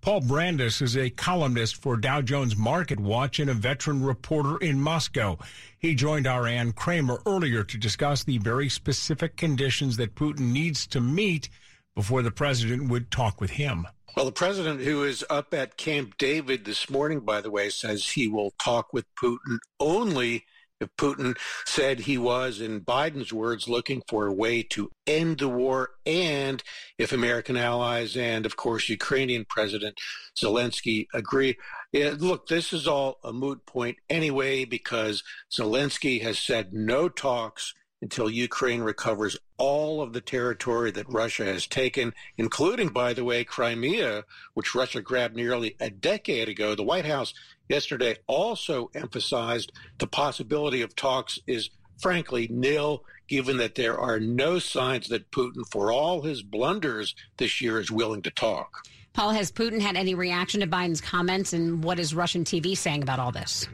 Paul 0.01 0.21
Brandus 0.21 0.81
is 0.81 0.97
a 0.97 1.11
columnist 1.11 1.75
for 1.79 1.95
Dow 1.95 2.23
Jones 2.23 2.57
Market 2.57 2.99
Watch 2.99 3.37
and 3.37 3.51
a 3.51 3.53
veteran 3.53 4.03
reporter 4.03 4.57
in 4.57 4.81
Moscow. 4.81 5.37
He 5.77 5.93
joined 5.93 6.25
our 6.25 6.47
Ann 6.47 6.71
Kramer 6.71 7.21
earlier 7.27 7.63
to 7.63 7.77
discuss 7.77 8.23
the 8.23 8.39
very 8.39 8.67
specific 8.67 9.37
conditions 9.37 9.97
that 9.97 10.15
Putin 10.15 10.53
needs 10.53 10.87
to 10.87 10.99
meet 10.99 11.49
before 11.93 12.23
the 12.23 12.31
president 12.31 12.89
would 12.89 13.11
talk 13.11 13.39
with 13.39 13.51
him. 13.51 13.85
Well, 14.15 14.25
the 14.25 14.31
president, 14.31 14.81
who 14.81 15.03
is 15.03 15.23
up 15.29 15.53
at 15.53 15.77
Camp 15.77 16.17
David 16.17 16.65
this 16.65 16.89
morning, 16.89 17.19
by 17.19 17.41
the 17.41 17.51
way, 17.51 17.69
says 17.69 18.09
he 18.09 18.27
will 18.27 18.55
talk 18.57 18.91
with 18.91 19.05
Putin 19.21 19.59
only 19.79 20.45
if 20.81 20.89
Putin 20.97 21.37
said 21.65 22.01
he 22.01 22.17
was, 22.17 22.59
in 22.59 22.81
Biden's 22.81 23.31
words, 23.31 23.67
looking 23.67 24.01
for 24.07 24.27
a 24.27 24.33
way 24.33 24.61
to 24.63 24.91
end 25.07 25.39
the 25.39 25.47
war, 25.47 25.91
and 26.05 26.61
if 26.97 27.11
American 27.11 27.57
allies 27.57 28.17
and, 28.17 28.45
of 28.45 28.55
course, 28.55 28.89
Ukrainian 28.89 29.45
President 29.47 29.97
Zelensky 30.37 31.07
agree. 31.13 31.57
Look, 31.93 32.47
this 32.47 32.73
is 32.73 32.87
all 32.87 33.19
a 33.23 33.31
moot 33.31 33.65
point 33.65 33.97
anyway 34.09 34.65
because 34.65 35.23
Zelensky 35.51 36.21
has 36.21 36.37
said 36.37 36.73
no 36.73 37.07
talks 37.07 37.73
until 38.01 38.29
Ukraine 38.29 38.81
recovers 38.81 39.37
all 39.57 40.01
of 40.01 40.11
the 40.11 40.21
territory 40.21 40.91
that 40.91 41.09
Russia 41.09 41.45
has 41.45 41.65
taken, 41.65 42.13
including, 42.37 42.89
by 42.89 43.13
the 43.13 43.23
way, 43.23 43.45
Crimea, 43.45 44.25
which 44.53 44.75
Russia 44.75 45.01
grabbed 45.01 45.35
nearly 45.35 45.77
a 45.79 45.89
decade 45.89 46.49
ago. 46.49 46.75
The 46.75 46.83
White 46.83 47.05
House 47.05 47.33
yesterday 47.69 48.15
also 48.27 48.89
emphasized 48.93 49.71
the 49.97 50.07
possibility 50.07 50.81
of 50.81 50.95
talks 50.95 51.39
is 51.47 51.69
frankly 51.97 52.47
nil, 52.51 53.03
given 53.27 53.57
that 53.57 53.75
there 53.75 53.97
are 53.97 54.19
no 54.19 54.59
signs 54.59 55.07
that 55.07 55.31
Putin, 55.31 55.63
for 55.71 55.91
all 55.91 56.21
his 56.21 56.43
blunders 56.43 57.15
this 57.37 57.61
year, 57.61 57.79
is 57.79 57.91
willing 57.91 58.21
to 58.21 58.31
talk. 58.31 58.83
Paul, 59.13 59.31
has 59.31 59.51
Putin 59.51 59.79
had 59.79 59.95
any 59.95 60.13
reaction 60.13 60.59
to 60.59 60.67
Biden's 60.67 60.99
comments, 60.99 61.53
and 61.53 61.83
what 61.83 61.99
is 61.99 62.13
Russian 62.13 62.43
TV 62.43 62.77
saying 62.77 63.01
about 63.01 63.17
all 63.17 63.31
this? 63.31 63.67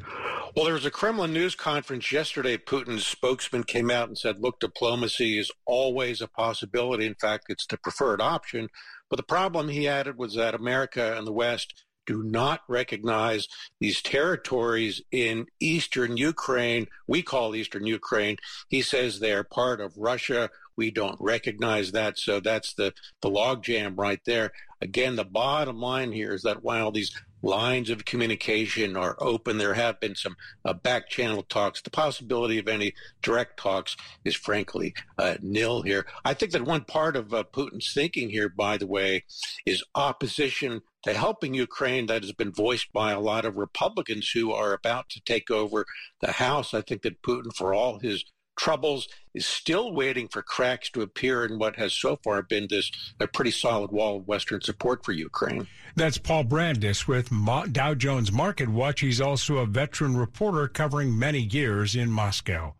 Well, 0.55 0.65
there 0.65 0.75
was 0.75 0.85
a 0.85 0.91
Kremlin 0.91 1.33
news 1.33 1.55
conference 1.55 2.11
yesterday. 2.11 2.57
Putin's 2.57 3.07
spokesman 3.07 3.63
came 3.63 3.89
out 3.89 4.09
and 4.09 4.17
said, 4.17 4.41
look, 4.41 4.59
diplomacy 4.59 5.39
is 5.39 5.49
always 5.65 6.21
a 6.21 6.27
possibility. 6.27 7.05
In 7.05 7.15
fact, 7.15 7.45
it's 7.49 7.65
the 7.65 7.77
preferred 7.77 8.21
option. 8.21 8.67
But 9.09 9.15
the 9.15 9.23
problem, 9.23 9.69
he 9.69 9.87
added, 9.87 10.17
was 10.17 10.35
that 10.35 10.53
America 10.53 11.17
and 11.17 11.25
the 11.25 11.31
West 11.31 11.85
do 12.11 12.23
not 12.23 12.59
recognize 12.67 13.47
these 13.79 14.01
territories 14.01 15.01
in 15.11 15.45
eastern 15.61 16.17
Ukraine. 16.17 16.87
We 17.07 17.21
call 17.21 17.55
eastern 17.55 17.85
Ukraine. 17.85 18.35
He 18.67 18.81
says 18.81 19.19
they 19.19 19.31
are 19.31 19.45
part 19.45 19.79
of 19.79 19.97
Russia. 19.97 20.49
We 20.75 20.91
don't 20.91 21.15
recognize 21.21 21.93
that. 21.93 22.19
So 22.19 22.41
that's 22.41 22.73
the, 22.73 22.93
the 23.21 23.29
logjam 23.29 23.97
right 23.97 24.19
there. 24.25 24.51
Again, 24.81 25.15
the 25.15 25.23
bottom 25.23 25.79
line 25.79 26.11
here 26.11 26.33
is 26.33 26.41
that 26.41 26.63
while 26.63 26.91
these 26.91 27.15
lines 27.43 27.89
of 27.89 28.05
communication 28.05 28.95
are 28.95 29.15
open. 29.19 29.57
There 29.57 29.73
have 29.73 29.99
been 29.99 30.15
some 30.15 30.35
uh, 30.63 30.73
back 30.73 31.09
channel 31.09 31.43
talks. 31.43 31.81
The 31.81 31.89
possibility 31.89 32.59
of 32.59 32.67
any 32.67 32.93
direct 33.21 33.57
talks 33.57 33.97
is 34.23 34.35
frankly 34.35 34.93
uh, 35.17 35.35
nil 35.41 35.81
here. 35.81 36.05
I 36.23 36.33
think 36.33 36.51
that 36.51 36.65
one 36.65 36.83
part 36.83 37.15
of 37.15 37.33
uh, 37.33 37.43
Putin's 37.51 37.93
thinking 37.93 38.29
here, 38.29 38.49
by 38.49 38.77
the 38.77 38.87
way, 38.87 39.23
is 39.65 39.83
opposition 39.95 40.81
to 41.03 41.13
helping 41.13 41.53
Ukraine 41.53 42.05
that 42.07 42.23
has 42.23 42.31
been 42.31 42.51
voiced 42.51 42.91
by 42.93 43.11
a 43.11 43.19
lot 43.19 43.45
of 43.45 43.57
Republicans 43.57 44.29
who 44.29 44.51
are 44.51 44.73
about 44.73 45.09
to 45.09 45.21
take 45.21 45.49
over 45.49 45.85
the 46.21 46.33
House. 46.33 46.73
I 46.73 46.81
think 46.81 47.01
that 47.03 47.21
Putin, 47.21 47.53
for 47.55 47.73
all 47.73 47.99
his 47.99 48.23
troubles 48.57 49.07
is 49.33 49.45
still 49.45 49.93
waiting 49.93 50.27
for 50.27 50.41
cracks 50.43 50.89
to 50.91 51.01
appear 51.01 51.45
in 51.45 51.57
what 51.57 51.77
has 51.77 51.93
so 51.93 52.19
far 52.23 52.43
been 52.43 52.67
this 52.69 52.91
a 53.19 53.25
pretty 53.25 53.49
solid 53.49 53.91
wall 53.91 54.17
of 54.17 54.27
Western 54.27 54.61
support 54.61 55.03
for 55.03 55.13
Ukraine. 55.13 55.67
That's 55.95 56.17
Paul 56.17 56.43
Brandus 56.43 57.07
with 57.07 57.31
Dow 57.73 57.95
Jones 57.95 58.31
Market 58.31 58.69
Watch. 58.69 58.99
He's 58.99 59.21
also 59.21 59.57
a 59.57 59.65
veteran 59.65 60.15
reporter 60.15 60.67
covering 60.67 61.17
many 61.17 61.39
years 61.39 61.95
in 61.95 62.11
Moscow. 62.11 62.75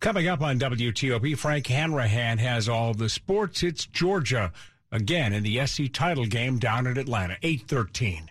Coming 0.00 0.26
up 0.26 0.40
on 0.40 0.58
WTOP, 0.58 1.38
Frank 1.38 1.68
Hanrahan 1.68 2.38
has 2.38 2.68
all 2.68 2.92
the 2.92 3.08
sports. 3.08 3.62
It's 3.62 3.86
Georgia 3.86 4.52
again 4.92 5.32
in 5.32 5.42
the 5.42 5.66
SEC 5.66 5.92
title 5.92 6.26
game 6.26 6.58
down 6.58 6.86
at 6.86 6.98
Atlanta, 6.98 7.36
813. 7.42 8.30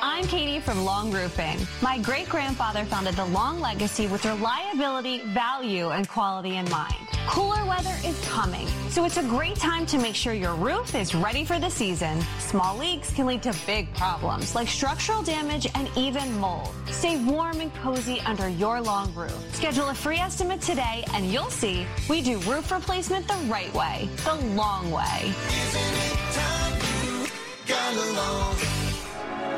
I'm 0.03 0.25
Katie 0.25 0.59
from 0.59 0.83
Long 0.83 1.11
Roofing. 1.11 1.59
My 1.79 1.99
great 1.99 2.27
grandfather 2.27 2.85
founded 2.85 3.13
the 3.13 3.25
Long 3.25 3.59
legacy 3.59 4.07
with 4.07 4.25
reliability, 4.25 5.19
value, 5.27 5.89
and 5.89 6.09
quality 6.09 6.55
in 6.55 6.67
mind. 6.71 6.95
Cooler 7.27 7.63
weather 7.65 7.95
is 8.03 8.19
coming, 8.27 8.67
so 8.89 9.05
it's 9.05 9.17
a 9.17 9.23
great 9.23 9.57
time 9.57 9.85
to 9.85 9.99
make 9.99 10.15
sure 10.15 10.33
your 10.33 10.55
roof 10.55 10.95
is 10.95 11.13
ready 11.13 11.45
for 11.45 11.59
the 11.59 11.69
season. 11.69 12.19
Small 12.39 12.75
leaks 12.77 13.13
can 13.13 13.27
lead 13.27 13.43
to 13.43 13.53
big 13.67 13.93
problems 13.93 14.55
like 14.55 14.67
structural 14.67 15.21
damage 15.21 15.67
and 15.75 15.87
even 15.95 16.35
mold. 16.39 16.73
Stay 16.87 17.23
warm 17.23 17.61
and 17.61 17.71
cozy 17.75 18.21
under 18.21 18.49
your 18.49 18.81
long 18.81 19.13
roof. 19.13 19.37
Schedule 19.53 19.89
a 19.89 19.93
free 19.93 20.17
estimate 20.17 20.61
today 20.61 21.03
and 21.13 21.31
you'll 21.31 21.51
see 21.51 21.85
we 22.09 22.23
do 22.23 22.39
roof 22.39 22.71
replacement 22.71 23.27
the 23.27 23.37
right 23.45 23.71
way, 23.75 24.09
the 24.23 24.33
long 24.55 24.89
way. 24.89 25.31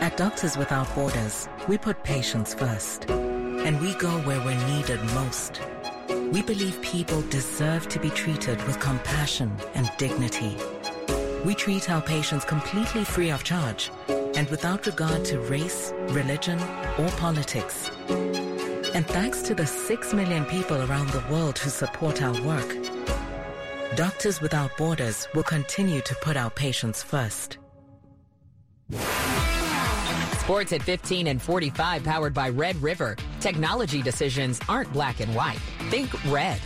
At 0.03 0.17
Doctors 0.17 0.57
Without 0.57 0.93
Borders, 0.95 1.48
we 1.69 1.77
put 1.77 2.03
patients 2.03 2.53
first, 2.53 3.10
and 3.10 3.79
we 3.79 3.93
go 3.93 4.10
where 4.24 4.41
we're 4.41 4.67
needed 4.67 5.01
most. 5.13 5.62
We 6.10 6.41
believe 6.41 6.81
people 6.81 7.22
deserve 7.29 7.88
to 7.88 8.00
be 8.01 8.10
treated 8.10 8.62
with 8.67 8.81
compassion 8.81 9.55
and 9.75 9.89
dignity. 9.98 10.57
We 11.45 11.55
treat 11.55 11.89
our 11.89 12.01
patients 12.01 12.43
completely 12.43 13.05
free 13.05 13.31
of 13.31 13.45
charge 13.45 13.91
and 14.36 14.50
without 14.50 14.88
regard 14.88 15.24
to 15.24 15.39
race, 15.39 15.93
religion, 16.10 16.60
or 17.00 17.07
politics. 17.12 17.89
And 18.93 19.07
thanks 19.07 19.41
to 19.43 19.55
the 19.55 19.65
6 19.65 20.13
million 20.13 20.43
people 20.43 20.81
around 20.81 21.12
the 21.12 21.24
world 21.31 21.57
who 21.57 21.69
support 21.69 22.22
our 22.22 22.38
work, 22.41 22.75
Doctors 23.95 24.41
Without 24.41 24.75
Borders 24.75 25.29
will 25.33 25.43
continue 25.43 26.01
to 26.01 26.15
put 26.15 26.36
our 26.36 26.50
patients 26.50 27.01
first. 27.01 27.57
Sports 30.43 30.73
at 30.73 30.83
15 30.83 31.27
and 31.27 31.41
45 31.41 32.03
powered 32.03 32.33
by 32.33 32.50
Red 32.50 32.75
River. 32.83 33.15
Technology 33.39 34.01
decisions 34.01 34.59
aren't 34.67 34.91
black 34.91 35.21
and 35.21 35.33
white. 35.33 35.59
Think 35.89 36.12
red. 36.25 36.59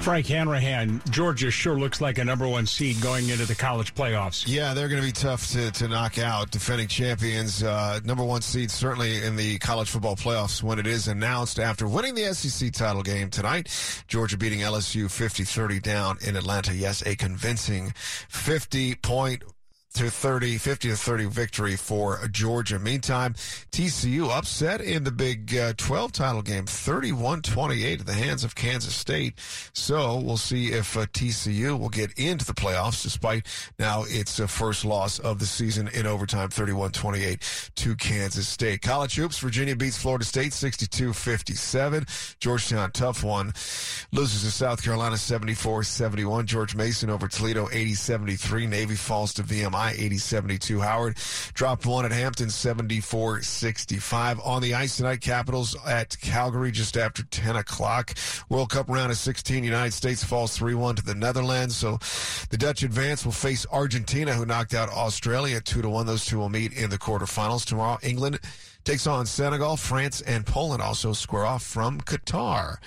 Frank 0.00 0.26
Hanrahan, 0.26 1.00
Georgia 1.10 1.50
sure 1.52 1.78
looks 1.78 2.00
like 2.00 2.18
a 2.18 2.24
number 2.24 2.46
one 2.46 2.66
seed 2.66 3.00
going 3.00 3.28
into 3.28 3.44
the 3.44 3.54
college 3.54 3.94
playoffs. 3.94 4.44
Yeah, 4.48 4.74
they're 4.74 4.88
going 4.88 5.00
to 5.00 5.06
be 5.06 5.12
tough 5.12 5.48
to, 5.52 5.70
to 5.70 5.86
knock 5.86 6.18
out. 6.18 6.50
Defending 6.50 6.88
champions, 6.88 7.62
uh, 7.62 8.00
number 8.04 8.24
one 8.24 8.42
seed 8.42 8.72
certainly 8.72 9.22
in 9.22 9.36
the 9.36 9.58
college 9.58 9.88
football 9.88 10.16
playoffs 10.16 10.60
when 10.60 10.80
it 10.80 10.88
is 10.88 11.06
announced 11.06 11.60
after 11.60 11.86
winning 11.86 12.16
the 12.16 12.34
SEC 12.34 12.72
title 12.72 13.02
game 13.02 13.30
tonight. 13.30 13.68
Georgia 14.08 14.36
beating 14.36 14.60
LSU 14.60 15.08
50 15.08 15.44
30 15.44 15.78
down 15.80 16.18
in 16.26 16.34
Atlanta. 16.34 16.74
Yes, 16.74 17.00
a 17.06 17.14
convincing 17.14 17.92
50 17.96 18.96
point 18.96 19.44
to 19.96 20.10
30, 20.10 20.58
50 20.58 20.90
to 20.90 20.96
30 20.96 21.24
victory 21.24 21.74
for 21.74 22.20
Georgia. 22.30 22.78
Meantime, 22.78 23.32
TCU 23.72 24.28
upset 24.28 24.82
in 24.82 25.04
the 25.04 25.10
Big 25.10 25.56
uh, 25.56 25.72
12 25.78 26.12
title 26.12 26.42
game, 26.42 26.66
31-28 26.66 28.00
at 28.00 28.06
the 28.06 28.12
hands 28.12 28.44
of 28.44 28.54
Kansas 28.54 28.94
State. 28.94 29.38
So 29.72 30.18
we'll 30.18 30.36
see 30.36 30.66
if 30.72 30.98
uh, 30.98 31.06
TCU 31.06 31.78
will 31.78 31.88
get 31.88 32.12
into 32.18 32.44
the 32.44 32.52
playoffs 32.52 33.02
despite 33.02 33.46
now 33.78 34.04
its 34.06 34.38
uh, 34.38 34.46
first 34.46 34.84
loss 34.84 35.18
of 35.18 35.38
the 35.38 35.46
season 35.46 35.88
in 35.88 36.06
overtime, 36.06 36.50
31-28 36.50 37.70
to 37.76 37.96
Kansas 37.96 38.46
State. 38.46 38.82
College 38.82 39.14
hoops, 39.14 39.38
Virginia 39.38 39.76
beats 39.76 39.96
Florida 39.96 40.26
State 40.26 40.52
62-57. 40.52 42.36
Georgetown, 42.38 42.90
tough 42.90 43.24
one, 43.24 43.54
loses 44.12 44.42
to 44.42 44.50
South 44.50 44.82
Carolina 44.82 45.16
74-71. 45.16 46.44
George 46.44 46.76
Mason 46.76 47.08
over 47.08 47.28
Toledo 47.28 47.64
80-73. 47.68 48.68
Navy 48.68 48.94
falls 48.94 49.32
to 49.32 49.42
VMI 49.42 49.85
80-72. 49.92 50.80
Howard 50.80 51.16
dropped 51.54 51.86
one 51.86 52.04
at 52.04 52.12
Hampton 52.12 52.48
74-65. 52.48 54.46
On 54.46 54.62
the 54.62 54.74
ice 54.74 54.96
tonight, 54.96 55.20
Capitals 55.20 55.76
at 55.86 56.18
Calgary 56.20 56.70
just 56.70 56.96
after 56.96 57.22
10 57.22 57.56
o'clock. 57.56 58.14
World 58.48 58.70
Cup 58.70 58.88
round 58.88 59.10
of 59.10 59.18
16. 59.18 59.64
United 59.64 59.92
States 59.92 60.22
falls 60.24 60.58
3-1 60.58 60.96
to 60.96 61.02
the 61.02 61.14
Netherlands. 61.14 61.76
So 61.76 61.98
the 62.50 62.56
Dutch 62.56 62.82
advance 62.82 63.24
will 63.24 63.32
face 63.32 63.66
Argentina, 63.72 64.32
who 64.34 64.46
knocked 64.46 64.74
out 64.74 64.88
Australia 64.90 65.60
2-1. 65.60 66.06
Those 66.06 66.24
two 66.24 66.38
will 66.38 66.48
meet 66.48 66.72
in 66.72 66.90
the 66.90 66.98
quarterfinals 66.98 67.64
tomorrow. 67.64 67.98
England 68.02 68.40
takes 68.84 69.06
on 69.06 69.26
Senegal. 69.26 69.76
France 69.76 70.20
and 70.22 70.46
Poland 70.46 70.80
also 70.80 71.12
square 71.12 71.44
off 71.44 71.62
from 71.62 72.00
Qatar. 72.00 72.78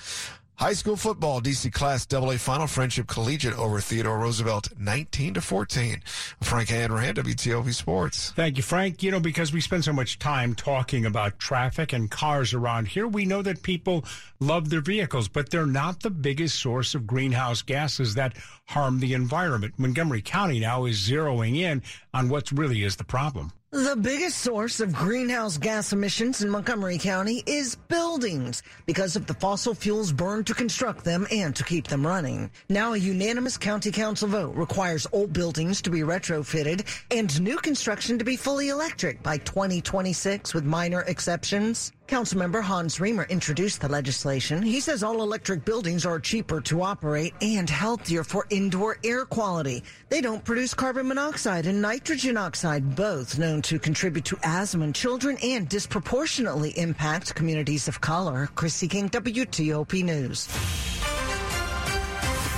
High 0.60 0.74
school 0.74 0.96
football, 0.96 1.40
DC 1.40 1.72
Class 1.72 2.06
AA 2.12 2.36
final, 2.36 2.66
Friendship 2.66 3.06
Collegiate 3.06 3.58
over 3.58 3.80
Theodore 3.80 4.18
Roosevelt, 4.18 4.68
19 4.78 5.32
to 5.32 5.40
14. 5.40 6.02
Frank 6.42 6.68
Hanrahan, 6.68 7.14
WTOP 7.14 7.72
Sports. 7.72 8.32
Thank 8.32 8.58
you, 8.58 8.62
Frank. 8.62 9.02
You 9.02 9.10
know, 9.10 9.20
because 9.20 9.54
we 9.54 9.62
spend 9.62 9.86
so 9.86 9.94
much 9.94 10.18
time 10.18 10.54
talking 10.54 11.06
about 11.06 11.38
traffic 11.38 11.94
and 11.94 12.10
cars 12.10 12.52
around 12.52 12.88
here, 12.88 13.08
we 13.08 13.24
know 13.24 13.40
that 13.40 13.62
people 13.62 14.04
love 14.38 14.68
their 14.68 14.82
vehicles, 14.82 15.28
but 15.28 15.48
they're 15.48 15.64
not 15.64 16.00
the 16.00 16.10
biggest 16.10 16.60
source 16.60 16.94
of 16.94 17.06
greenhouse 17.06 17.62
gases 17.62 18.14
that 18.16 18.36
harm 18.66 19.00
the 19.00 19.14
environment. 19.14 19.72
Montgomery 19.78 20.20
County 20.20 20.60
now 20.60 20.84
is 20.84 20.98
zeroing 20.98 21.56
in 21.56 21.82
on 22.12 22.28
what 22.28 22.52
really 22.52 22.84
is 22.84 22.96
the 22.96 23.04
problem. 23.04 23.50
The 23.72 23.94
biggest 23.94 24.38
source 24.38 24.80
of 24.80 24.92
greenhouse 24.92 25.56
gas 25.56 25.92
emissions 25.92 26.42
in 26.42 26.50
Montgomery 26.50 26.98
County 26.98 27.44
is 27.46 27.76
buildings 27.76 28.64
because 28.84 29.14
of 29.14 29.28
the 29.28 29.34
fossil 29.34 29.74
fuels 29.74 30.10
burned 30.10 30.48
to 30.48 30.54
construct 30.54 31.04
them 31.04 31.24
and 31.30 31.54
to 31.54 31.62
keep 31.62 31.86
them 31.86 32.04
running. 32.04 32.50
Now 32.68 32.94
a 32.94 32.96
unanimous 32.96 33.56
county 33.56 33.92
council 33.92 34.26
vote 34.26 34.56
requires 34.56 35.06
old 35.12 35.32
buildings 35.32 35.80
to 35.82 35.90
be 35.90 36.00
retrofitted 36.00 36.84
and 37.12 37.40
new 37.40 37.58
construction 37.58 38.18
to 38.18 38.24
be 38.24 38.34
fully 38.34 38.70
electric 38.70 39.22
by 39.22 39.38
2026 39.38 40.52
with 40.52 40.64
minor 40.64 41.02
exceptions. 41.02 41.92
Councilmember 42.10 42.60
Hans 42.60 42.98
Riemer 42.98 43.28
introduced 43.28 43.80
the 43.80 43.88
legislation. 43.88 44.62
He 44.62 44.80
says 44.80 45.04
all 45.04 45.22
electric 45.22 45.64
buildings 45.64 46.04
are 46.04 46.18
cheaper 46.18 46.60
to 46.62 46.82
operate 46.82 47.34
and 47.40 47.70
healthier 47.70 48.24
for 48.24 48.48
indoor 48.50 48.98
air 49.04 49.24
quality. 49.24 49.84
They 50.08 50.20
don't 50.20 50.44
produce 50.44 50.74
carbon 50.74 51.06
monoxide 51.06 51.66
and 51.66 51.80
nitrogen 51.80 52.36
oxide, 52.36 52.96
both 52.96 53.38
known 53.38 53.62
to 53.62 53.78
contribute 53.78 54.24
to 54.24 54.36
asthma 54.42 54.86
in 54.86 54.92
children 54.92 55.38
and 55.40 55.68
disproportionately 55.68 56.76
impact 56.76 57.36
communities 57.36 57.86
of 57.86 58.00
color. 58.00 58.48
Chrissy 58.56 58.88
King, 58.88 59.08
WTOP 59.08 60.02
News. 60.02 60.48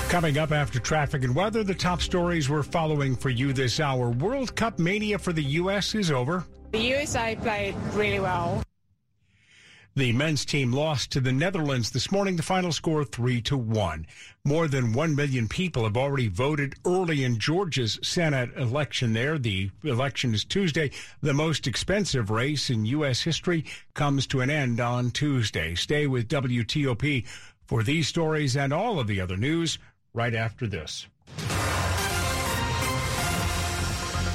Coming 0.08 0.38
up 0.38 0.52
after 0.52 0.80
traffic 0.80 1.24
and 1.24 1.34
weather, 1.34 1.62
the 1.62 1.74
top 1.74 2.00
stories 2.00 2.48
we're 2.48 2.62
following 2.62 3.14
for 3.14 3.28
you 3.28 3.52
this 3.52 3.80
hour. 3.80 4.12
World 4.12 4.56
Cup 4.56 4.78
mania 4.78 5.18
for 5.18 5.34
the 5.34 5.44
U.S. 5.60 5.94
is 5.94 6.10
over. 6.10 6.42
The 6.70 6.80
USA 6.80 7.36
played 7.36 7.74
really 7.92 8.18
well. 8.18 8.62
The 9.94 10.12
men's 10.14 10.46
team 10.46 10.72
lost 10.72 11.11
to 11.12 11.20
the 11.20 11.33
Netherlands 11.33 11.90
this 11.90 12.11
morning. 12.11 12.37
The 12.37 12.42
final 12.42 12.72
score 12.72 13.05
three 13.05 13.42
to 13.42 13.59
one. 13.59 14.07
More 14.42 14.66
than 14.66 14.94
one 14.94 15.14
million 15.14 15.48
people 15.48 15.85
have 15.85 15.98
already 15.98 16.28
voted 16.28 16.76
early 16.87 17.24
in 17.24 17.38
Georgia's 17.38 17.98
Senate 18.02 18.57
election. 18.57 19.12
There, 19.12 19.37
the 19.37 19.70
election 19.85 20.33
is 20.33 20.46
Tuesday. 20.46 20.92
The 21.20 21.35
most 21.35 21.66
expensive 21.66 22.31
race 22.31 22.70
in 22.70 22.87
U.S. 22.87 23.20
history 23.20 23.66
comes 23.92 24.26
to 24.28 24.40
an 24.40 24.48
end 24.48 24.81
on 24.81 25.11
Tuesday. 25.11 25.74
Stay 25.74 26.07
with 26.07 26.26
WTOP 26.26 27.26
for 27.66 27.83
these 27.83 28.09
stories 28.09 28.57
and 28.57 28.72
all 28.72 28.98
of 28.98 29.07
the 29.07 29.20
other 29.20 29.37
news 29.37 29.78
right 30.14 30.35
after 30.35 30.66
this. 30.66 31.07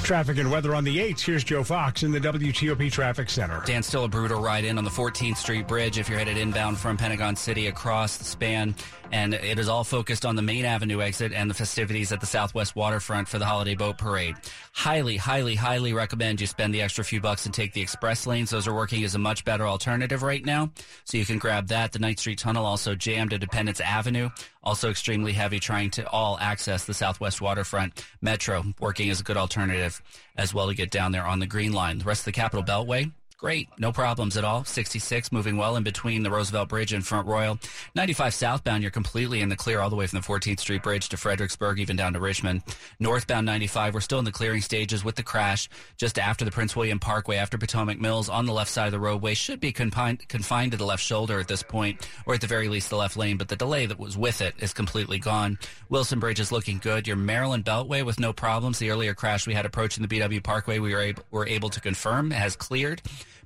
Traffic 0.08 0.38
and 0.38 0.50
weather 0.50 0.74
on 0.74 0.84
the 0.84 0.96
8th. 0.96 1.20
Here's 1.20 1.44
Joe 1.44 1.62
Fox 1.62 2.02
in 2.02 2.12
the 2.12 2.18
WTOP 2.18 2.90
Traffic 2.90 3.28
Center. 3.28 3.62
Dan, 3.66 3.82
still 3.82 4.04
a 4.04 4.08
brutal 4.08 4.40
ride 4.40 4.64
in 4.64 4.78
on 4.78 4.84
the 4.84 4.90
14th 4.90 5.36
Street 5.36 5.68
Bridge 5.68 5.98
if 5.98 6.08
you're 6.08 6.18
headed 6.18 6.38
inbound 6.38 6.78
from 6.78 6.96
Pentagon 6.96 7.36
City 7.36 7.66
across 7.66 8.16
the 8.16 8.24
span. 8.24 8.74
And 9.12 9.34
it 9.34 9.58
is 9.58 9.68
all 9.68 9.84
focused 9.84 10.24
on 10.24 10.34
the 10.34 10.40
main 10.40 10.64
avenue 10.64 11.02
exit 11.02 11.34
and 11.34 11.50
the 11.50 11.54
festivities 11.54 12.10
at 12.10 12.20
the 12.20 12.26
Southwest 12.26 12.74
Waterfront 12.74 13.28
for 13.28 13.38
the 13.38 13.44
Holiday 13.44 13.74
Boat 13.74 13.98
Parade. 13.98 14.34
Highly, 14.72 15.18
highly, 15.18 15.54
highly 15.54 15.92
recommend 15.92 16.40
you 16.40 16.46
spend 16.46 16.72
the 16.72 16.80
extra 16.80 17.04
few 17.04 17.20
bucks 17.20 17.44
and 17.44 17.54
take 17.54 17.74
the 17.74 17.82
express 17.82 18.26
lanes. 18.26 18.48
Those 18.48 18.66
are 18.66 18.74
working 18.74 19.04
as 19.04 19.14
a 19.14 19.18
much 19.18 19.44
better 19.44 19.66
alternative 19.66 20.22
right 20.22 20.44
now. 20.44 20.70
So 21.04 21.18
you 21.18 21.26
can 21.26 21.38
grab 21.38 21.68
that. 21.68 21.92
The 21.92 21.98
Ninth 21.98 22.20
Street 22.20 22.38
Tunnel 22.38 22.64
also 22.64 22.94
jammed 22.94 23.34
at 23.34 23.42
Independence 23.42 23.80
Avenue. 23.80 24.30
Also 24.62 24.90
extremely 24.90 25.32
heavy 25.32 25.60
trying 25.60 25.90
to 25.90 26.08
all 26.08 26.38
access 26.40 26.84
the 26.84 26.94
Southwest 26.94 27.40
Waterfront 27.40 28.04
Metro, 28.20 28.64
working 28.80 29.08
as 29.10 29.20
a 29.20 29.22
good 29.24 29.36
alternative 29.36 30.02
as 30.36 30.52
well 30.52 30.68
to 30.68 30.74
get 30.74 30.90
down 30.90 31.12
there 31.12 31.24
on 31.24 31.38
the 31.38 31.46
Green 31.46 31.72
Line. 31.72 31.98
The 31.98 32.04
rest 32.04 32.22
of 32.22 32.26
the 32.26 32.32
Capital 32.32 32.64
Beltway, 32.64 33.12
Great. 33.38 33.68
No 33.78 33.92
problems 33.92 34.36
at 34.36 34.42
all. 34.42 34.64
66 34.64 35.30
moving 35.30 35.56
well 35.56 35.76
in 35.76 35.84
between 35.84 36.24
the 36.24 36.30
Roosevelt 36.30 36.68
Bridge 36.68 36.92
and 36.92 37.06
Front 37.06 37.28
Royal. 37.28 37.56
95 37.94 38.34
southbound, 38.34 38.82
you're 38.82 38.90
completely 38.90 39.40
in 39.40 39.48
the 39.48 39.54
clear 39.54 39.78
all 39.78 39.90
the 39.90 39.94
way 39.94 40.08
from 40.08 40.18
the 40.18 40.26
14th 40.26 40.58
Street 40.58 40.82
Bridge 40.82 41.08
to 41.10 41.16
Fredericksburg, 41.16 41.78
even 41.78 41.94
down 41.94 42.14
to 42.14 42.18
Richmond. 42.18 42.62
Northbound 42.98 43.46
95, 43.46 43.94
we're 43.94 44.00
still 44.00 44.18
in 44.18 44.24
the 44.24 44.32
clearing 44.32 44.60
stages 44.60 45.04
with 45.04 45.14
the 45.14 45.22
crash 45.22 45.68
just 45.96 46.18
after 46.18 46.44
the 46.44 46.50
Prince 46.50 46.74
William 46.74 46.98
Parkway, 46.98 47.36
after 47.36 47.56
Potomac 47.56 48.00
Mills 48.00 48.28
on 48.28 48.44
the 48.44 48.52
left 48.52 48.72
side 48.72 48.86
of 48.86 48.92
the 48.92 48.98
roadway. 48.98 49.34
Should 49.34 49.60
be 49.60 49.70
confined, 49.70 50.26
confined 50.26 50.72
to 50.72 50.76
the 50.76 50.84
left 50.84 51.04
shoulder 51.04 51.38
at 51.38 51.46
this 51.46 51.62
point, 51.62 52.08
or 52.26 52.34
at 52.34 52.40
the 52.40 52.48
very 52.48 52.68
least 52.68 52.90
the 52.90 52.96
left 52.96 53.16
lane, 53.16 53.36
but 53.36 53.46
the 53.46 53.54
delay 53.54 53.86
that 53.86 54.00
was 54.00 54.18
with 54.18 54.40
it 54.40 54.56
is 54.58 54.72
completely 54.72 55.20
gone. 55.20 55.60
Wilson 55.90 56.18
Bridge 56.18 56.40
is 56.40 56.50
looking 56.50 56.78
good. 56.78 57.06
Your 57.06 57.14
Maryland 57.14 57.64
Beltway 57.64 58.04
with 58.04 58.18
no 58.18 58.32
problems. 58.32 58.80
The 58.80 58.90
earlier 58.90 59.14
crash 59.14 59.46
we 59.46 59.54
had 59.54 59.64
approaching 59.64 60.04
the 60.04 60.08
BW 60.08 60.42
Parkway, 60.42 60.80
we 60.80 60.92
were 60.92 61.02
able, 61.02 61.22
were 61.30 61.46
able 61.46 61.68
to 61.68 61.80
confirm 61.80 62.32
has 62.32 62.56
cleared. 62.56 63.00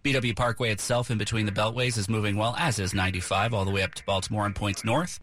BW 0.05 0.35
Parkway 0.35 0.71
itself 0.71 1.11
in 1.11 1.19
between 1.19 1.47
the 1.47 1.53
beltways 1.53 1.97
is 1.97 2.09
moving 2.09 2.37
well, 2.37 2.57
as 2.59 2.79
is 2.79 2.93
95 2.93 3.55
all 3.55 3.65
the 3.65 3.71
way 3.71 3.83
up 3.83 3.95
to 3.95 4.05
Baltimore 4.05 4.47
and 4.47 4.55
points 4.55 4.85
north. 4.85 5.21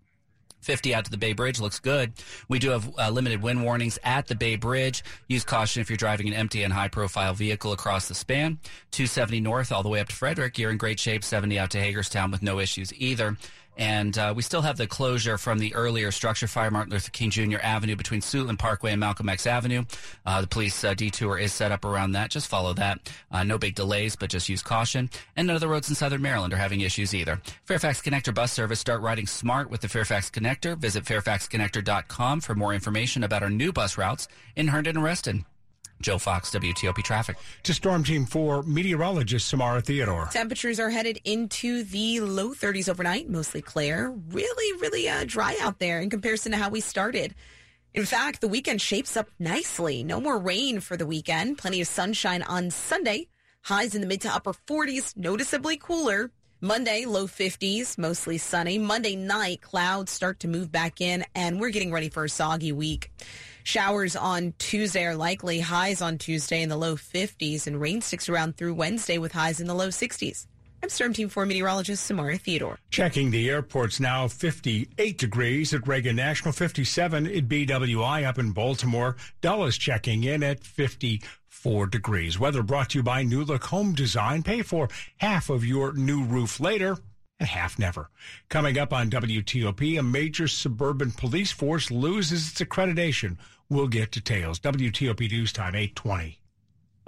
50 0.61 0.93
out 0.93 1.05
to 1.05 1.11
the 1.11 1.17
Bay 1.17 1.33
Bridge 1.33 1.59
looks 1.59 1.79
good. 1.79 2.13
We 2.47 2.59
do 2.59 2.69
have 2.71 2.89
uh, 2.97 3.09
limited 3.09 3.41
wind 3.41 3.63
warnings 3.63 3.97
at 4.03 4.27
the 4.27 4.35
Bay 4.35 4.55
Bridge. 4.55 5.03
Use 5.27 5.43
caution 5.43 5.81
if 5.81 5.89
you're 5.89 5.97
driving 5.97 6.27
an 6.27 6.33
empty 6.33 6.63
and 6.63 6.73
high 6.73 6.89
profile 6.89 7.33
vehicle 7.33 7.71
across 7.71 8.07
the 8.07 8.15
span. 8.15 8.59
270 8.91 9.39
north 9.41 9.71
all 9.71 9.83
the 9.83 9.89
way 9.89 9.99
up 9.99 10.09
to 10.09 10.15
Frederick. 10.15 10.57
You're 10.57 10.71
in 10.71 10.77
great 10.77 10.99
shape. 10.99 11.23
70 11.23 11.57
out 11.57 11.71
to 11.71 11.79
Hagerstown 11.79 12.31
with 12.31 12.41
no 12.41 12.59
issues 12.59 12.93
either. 12.93 13.37
And 13.79 14.17
uh, 14.17 14.33
we 14.35 14.43
still 14.43 14.61
have 14.61 14.75
the 14.75 14.87
closure 14.87 15.37
from 15.37 15.57
the 15.57 15.73
earlier 15.73 16.11
structure 16.11 16.47
fire, 16.47 16.69
Martin 16.69 16.91
Luther 16.91 17.11
King 17.11 17.29
Jr. 17.29 17.59
Avenue 17.63 17.95
between 17.95 18.19
Suitland 18.19 18.59
Parkway 18.59 18.91
and 18.91 18.99
Malcolm 18.99 19.29
X 19.29 19.47
Avenue. 19.47 19.85
Uh, 20.25 20.41
the 20.41 20.47
police 20.47 20.83
uh, 20.83 20.93
detour 20.93 21.37
is 21.37 21.53
set 21.53 21.71
up 21.71 21.85
around 21.85 22.11
that. 22.11 22.29
Just 22.29 22.47
follow 22.47 22.73
that. 22.73 23.09
Uh, 23.31 23.43
no 23.43 23.57
big 23.57 23.75
delays, 23.75 24.17
but 24.17 24.29
just 24.29 24.49
use 24.49 24.61
caution. 24.61 25.09
And 25.37 25.47
none 25.47 25.55
of 25.55 25.61
the 25.61 25.69
roads 25.69 25.87
in 25.87 25.95
southern 25.95 26.21
Maryland 26.21 26.53
are 26.53 26.57
having 26.57 26.81
issues 26.81 27.15
either. 27.15 27.41
Fairfax 27.63 28.01
Connector 28.01 28.35
bus 28.35 28.51
service. 28.51 28.81
Start 28.81 29.01
riding 29.01 29.25
smart 29.25 29.69
with 29.69 29.79
the 29.79 29.87
Fairfax 29.87 30.29
Connector. 30.29 30.77
Visit 30.77 31.05
fairfaxconnector.com 31.05 32.41
for 32.41 32.55
more 32.55 32.73
information 32.73 33.23
about 33.23 33.43
our 33.43 33.49
new 33.49 33.71
bus 33.71 33.97
routes 33.97 34.27
in 34.57 34.67
Herndon 34.67 34.97
and 34.97 35.03
Reston. 35.05 35.45
Joe 36.01 36.17
Fox, 36.17 36.49
WTOP 36.51 37.03
Traffic. 37.03 37.37
To 37.63 37.73
Storm 37.73 38.03
Team 38.03 38.25
4, 38.25 38.63
meteorologist 38.63 39.47
Samara 39.47 39.81
Theodore. 39.81 40.29
Temperatures 40.31 40.79
are 40.79 40.89
headed 40.89 41.19
into 41.25 41.83
the 41.83 42.21
low 42.21 42.49
30s 42.49 42.87
overnight, 42.87 43.29
mostly 43.29 43.61
clear. 43.61 44.09
Really, 44.29 44.79
really 44.79 45.09
uh, 45.09 45.25
dry 45.25 45.57
out 45.61 45.79
there 45.79 45.99
in 45.99 46.09
comparison 46.09 46.53
to 46.53 46.57
how 46.57 46.69
we 46.69 46.79
started. 46.79 47.35
In 47.93 48.05
fact, 48.05 48.39
the 48.39 48.47
weekend 48.47 48.81
shapes 48.81 49.17
up 49.17 49.29
nicely. 49.39 50.03
No 50.03 50.21
more 50.21 50.37
rain 50.37 50.79
for 50.79 50.95
the 50.95 51.05
weekend. 51.05 51.57
Plenty 51.57 51.81
of 51.81 51.87
sunshine 51.87 52.43
on 52.43 52.69
Sunday. 52.69 53.27
Highs 53.63 53.93
in 53.93 54.01
the 54.01 54.07
mid 54.07 54.21
to 54.21 54.33
upper 54.33 54.53
40s, 54.53 55.17
noticeably 55.17 55.75
cooler. 55.77 56.31
Monday, 56.61 57.05
low 57.05 57.25
50s, 57.25 57.97
mostly 57.97 58.37
sunny. 58.37 58.77
Monday 58.77 59.15
night, 59.15 59.61
clouds 59.61 60.11
start 60.11 60.41
to 60.41 60.47
move 60.47 60.71
back 60.71 61.01
in, 61.01 61.25
and 61.33 61.59
we're 61.59 61.69
getting 61.69 61.91
ready 61.91 62.09
for 62.09 62.25
a 62.25 62.29
soggy 62.29 62.73
week. 62.73 63.11
Showers 63.69 64.15
on 64.15 64.55
Tuesday 64.57 65.05
are 65.05 65.13
likely. 65.13 65.59
Highs 65.59 66.01
on 66.01 66.17
Tuesday 66.17 66.63
in 66.63 66.69
the 66.69 66.75
low 66.75 66.95
50s, 66.95 67.67
and 67.67 67.79
rain 67.79 68.01
sticks 68.01 68.27
around 68.27 68.57
through 68.57 68.73
Wednesday 68.73 69.19
with 69.19 69.31
highs 69.31 69.61
in 69.61 69.67
the 69.67 69.75
low 69.75 69.89
60s. 69.89 70.47
I'm 70.81 70.89
Storm 70.89 71.13
Team 71.13 71.29
4 71.29 71.45
meteorologist 71.45 72.03
Samara 72.03 72.39
Theodore. 72.39 72.79
Checking 72.89 73.29
the 73.29 73.47
airports 73.47 73.99
now 73.99 74.27
58 74.27 75.19
degrees 75.19 75.71
at 75.71 75.87
Reagan 75.87 76.15
National, 76.15 76.51
57 76.51 77.27
at 77.27 77.47
BWI 77.47 78.25
up 78.25 78.39
in 78.39 78.53
Baltimore. 78.53 79.17
Dulles 79.41 79.77
checking 79.77 80.23
in 80.23 80.41
at 80.41 80.63
54 80.63 81.85
degrees. 81.85 82.39
Weather 82.39 82.63
brought 82.63 82.89
to 82.89 82.97
you 82.97 83.03
by 83.03 83.21
New 83.21 83.43
Look 83.43 83.65
Home 83.65 83.93
Design. 83.93 84.41
Pay 84.41 84.63
for 84.63 84.89
half 85.17 85.51
of 85.51 85.63
your 85.63 85.93
new 85.93 86.23
roof 86.23 86.59
later 86.59 86.97
and 87.39 87.47
half 87.47 87.79
never. 87.79 88.09
Coming 88.49 88.77
up 88.77 88.93
on 88.93 89.09
WTOP, 89.09 89.99
a 89.99 90.03
major 90.03 90.47
suburban 90.47 91.11
police 91.11 91.51
force 91.51 91.91
loses 91.91 92.49
its 92.49 92.61
accreditation. 92.61 93.37
We'll 93.71 93.87
get 93.87 94.09
details. 94.11 94.59
WTOP 94.59 95.29
News 95.31 95.53
Time 95.53 95.75
820. 95.75 96.39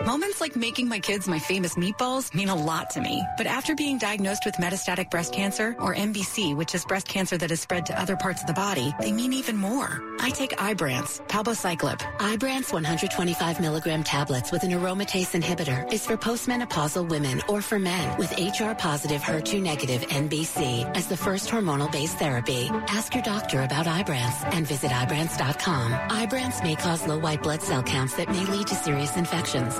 Moments 0.05 0.41
like 0.41 0.55
making 0.55 0.87
my 0.89 0.97
kids 0.97 1.27
my 1.27 1.37
famous 1.37 1.75
meatballs 1.75 2.33
mean 2.33 2.49
a 2.49 2.55
lot 2.55 2.89
to 2.91 2.99
me. 2.99 3.23
But 3.37 3.45
after 3.45 3.75
being 3.75 3.99
diagnosed 3.99 4.45
with 4.45 4.55
metastatic 4.55 5.11
breast 5.11 5.31
cancer, 5.31 5.75
or 5.77 5.93
MBC, 5.93 6.55
which 6.55 6.73
is 6.73 6.83
breast 6.85 7.07
cancer 7.07 7.37
that 7.37 7.51
has 7.51 7.61
spread 7.61 7.85
to 7.85 8.01
other 8.01 8.15
parts 8.15 8.41
of 8.41 8.47
the 8.47 8.53
body, 8.53 8.95
they 8.99 9.11
mean 9.11 9.31
even 9.31 9.57
more. 9.57 10.01
I 10.19 10.31
take 10.31 10.57
Ibrance, 10.57 11.21
palbociclib. 11.27 11.99
Ibrance 12.17 12.73
125 12.73 13.61
milligram 13.61 14.03
tablets 14.03 14.51
with 14.51 14.63
an 14.63 14.71
aromatase 14.71 15.39
inhibitor 15.39 15.91
is 15.93 16.03
for 16.03 16.17
postmenopausal 16.17 17.07
women 17.07 17.39
or 17.47 17.61
for 17.61 17.77
men 17.77 18.17
with 18.17 18.31
HR 18.39 18.73
positive 18.73 19.21
HER2 19.21 19.61
negative 19.61 20.01
MBC 20.07 20.97
as 20.97 21.05
the 21.05 21.17
first 21.17 21.47
hormonal 21.51 21.91
based 21.91 22.17
therapy. 22.17 22.71
Ask 22.87 23.13
your 23.13 23.23
doctor 23.23 23.61
about 23.61 23.85
Ibrance 23.85 24.51
and 24.51 24.65
visit 24.65 24.89
Ibrance.com. 24.89 25.91
Ibrance 26.09 26.63
may 26.63 26.75
cause 26.75 27.05
low 27.05 27.19
white 27.19 27.43
blood 27.43 27.61
cell 27.61 27.83
counts 27.83 28.15
that 28.15 28.29
may 28.29 28.45
lead 28.45 28.65
to 28.65 28.73
serious 28.75 29.15
infections. 29.15 29.79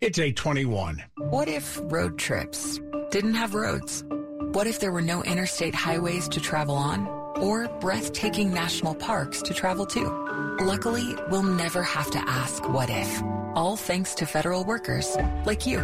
It's 0.00 0.20
821. 0.20 1.02
What 1.16 1.48
if 1.48 1.80
road 1.82 2.18
trips 2.18 2.78
didn't 3.10 3.34
have 3.34 3.54
roads? 3.54 4.04
What 4.52 4.68
if 4.68 4.78
there 4.78 4.92
were 4.92 5.02
no 5.02 5.24
interstate 5.24 5.74
highways 5.74 6.28
to 6.28 6.40
travel 6.40 6.76
on 6.76 7.08
or 7.36 7.66
breathtaking 7.80 8.54
national 8.54 8.94
parks 8.94 9.42
to 9.42 9.52
travel 9.52 9.84
to? 9.86 10.56
Luckily, 10.60 11.16
we'll 11.30 11.42
never 11.42 11.82
have 11.82 12.12
to 12.12 12.18
ask 12.28 12.68
what 12.68 12.90
if, 12.90 13.22
all 13.56 13.76
thanks 13.76 14.14
to 14.14 14.26
federal 14.26 14.62
workers 14.62 15.16
like 15.44 15.66
you. 15.66 15.78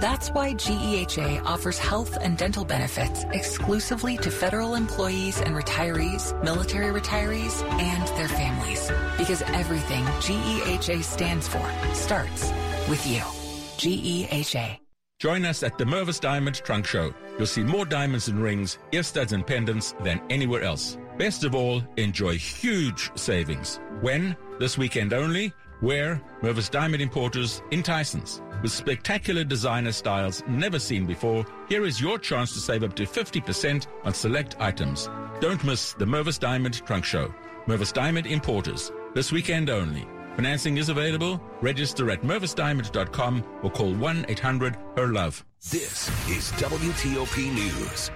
That's 0.00 0.30
why 0.30 0.54
GEHA 0.54 1.44
offers 1.44 1.78
health 1.78 2.16
and 2.22 2.38
dental 2.38 2.64
benefits 2.64 3.24
exclusively 3.32 4.16
to 4.18 4.30
federal 4.30 4.76
employees 4.76 5.42
and 5.42 5.54
retirees, 5.54 6.32
military 6.42 6.98
retirees, 6.98 7.62
and 7.78 8.08
their 8.16 8.28
families. 8.28 8.90
Because 9.18 9.42
everything 9.42 10.04
GEHA 10.22 11.02
stands 11.02 11.46
for 11.46 11.70
starts 11.92 12.50
with 12.88 13.06
you. 13.06 13.22
GEHA. 13.78 14.78
Join 15.20 15.44
us 15.44 15.62
at 15.62 15.78
the 15.78 15.84
Mervis 15.84 16.20
Diamond 16.20 16.56
Trunk 16.56 16.84
Show. 16.86 17.14
You'll 17.36 17.46
see 17.46 17.62
more 17.62 17.84
diamonds 17.84 18.28
and 18.28 18.42
rings, 18.42 18.78
ear 18.92 19.04
studs 19.04 19.32
and 19.32 19.46
pendants 19.46 19.94
than 20.02 20.20
anywhere 20.30 20.62
else. 20.62 20.98
Best 21.16 21.44
of 21.44 21.54
all, 21.54 21.82
enjoy 21.96 22.36
huge 22.36 23.10
savings. 23.16 23.80
When? 24.00 24.36
This 24.58 24.78
weekend 24.78 25.12
only. 25.12 25.52
Where? 25.80 26.20
Mervis 26.42 26.70
Diamond 26.70 27.02
Importers 27.02 27.62
in 27.70 27.84
Tysons. 27.84 28.40
With 28.62 28.72
spectacular 28.72 29.44
designer 29.44 29.92
styles 29.92 30.42
never 30.48 30.80
seen 30.80 31.06
before, 31.06 31.46
here 31.68 31.84
is 31.84 32.00
your 32.00 32.18
chance 32.18 32.52
to 32.54 32.58
save 32.58 32.82
up 32.82 32.94
to 32.96 33.04
50% 33.04 33.86
on 34.04 34.12
select 34.12 34.56
items. 34.58 35.08
Don't 35.40 35.62
miss 35.62 35.92
the 35.92 36.04
Mervis 36.04 36.40
Diamond 36.40 36.84
Trunk 36.84 37.04
Show. 37.04 37.32
Mervis 37.68 37.92
Diamond 37.92 38.26
Importers. 38.26 38.90
This 39.14 39.30
weekend 39.30 39.70
only. 39.70 40.04
Financing 40.38 40.76
is 40.76 40.88
available. 40.88 41.40
Register 41.60 42.12
at 42.12 42.22
mervisdiamond.com 42.22 43.42
or 43.64 43.72
call 43.72 43.92
1-800-HER-LOVE. 43.94 45.44
This 45.68 46.08
is 46.28 46.52
WTOP 46.52 47.52
News. 47.52 48.12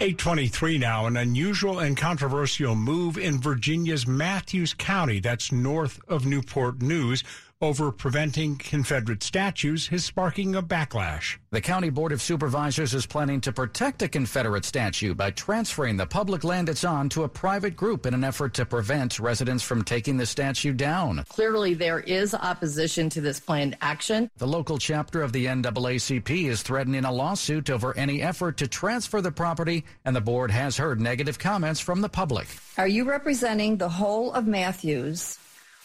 823 0.00 0.78
now, 0.78 1.04
an 1.04 1.18
unusual 1.18 1.80
and 1.80 1.94
controversial 1.94 2.74
move 2.74 3.18
in 3.18 3.38
Virginia's 3.38 4.06
Mathews 4.06 4.72
County, 4.72 5.20
that's 5.20 5.52
north 5.52 6.00
of 6.08 6.24
Newport 6.24 6.80
News, 6.80 7.22
over 7.60 7.90
preventing 7.90 8.56
Confederate 8.56 9.22
statues 9.22 9.88
is 9.90 10.04
sparking 10.04 10.54
a 10.54 10.62
backlash. 10.62 11.38
The 11.50 11.60
County 11.60 11.90
Board 11.90 12.12
of 12.12 12.22
Supervisors 12.22 12.94
is 12.94 13.04
planning 13.04 13.40
to 13.40 13.52
protect 13.52 14.00
a 14.02 14.08
Confederate 14.08 14.64
statue 14.64 15.12
by 15.12 15.32
transferring 15.32 15.96
the 15.96 16.06
public 16.06 16.44
land 16.44 16.68
it's 16.68 16.84
on 16.84 17.08
to 17.10 17.24
a 17.24 17.28
private 17.28 17.74
group 17.74 18.06
in 18.06 18.14
an 18.14 18.22
effort 18.22 18.54
to 18.54 18.66
prevent 18.66 19.18
residents 19.18 19.64
from 19.64 19.82
taking 19.82 20.16
the 20.16 20.26
statue 20.26 20.72
down. 20.72 21.24
Clearly, 21.28 21.74
there 21.74 22.00
is 22.00 22.32
opposition 22.32 23.10
to 23.10 23.20
this 23.20 23.40
planned 23.40 23.76
action. 23.80 24.30
The 24.36 24.46
local 24.46 24.78
chapter 24.78 25.22
of 25.22 25.32
the 25.32 25.46
NAACP 25.46 26.44
is 26.44 26.62
threatening 26.62 27.04
a 27.04 27.12
lawsuit 27.12 27.70
over 27.70 27.96
any 27.96 28.22
effort 28.22 28.56
to 28.58 28.68
transfer 28.68 29.20
the 29.20 29.32
property, 29.32 29.84
and 30.04 30.14
the 30.14 30.20
board 30.20 30.52
has 30.52 30.76
heard 30.76 31.00
negative 31.00 31.40
comments 31.40 31.80
from 31.80 32.02
the 32.02 32.08
public. 32.08 32.46
Are 32.76 32.86
you 32.86 33.04
representing 33.04 33.78
the 33.78 33.88
whole 33.88 34.32
of 34.32 34.46
Mathews? 34.46 35.38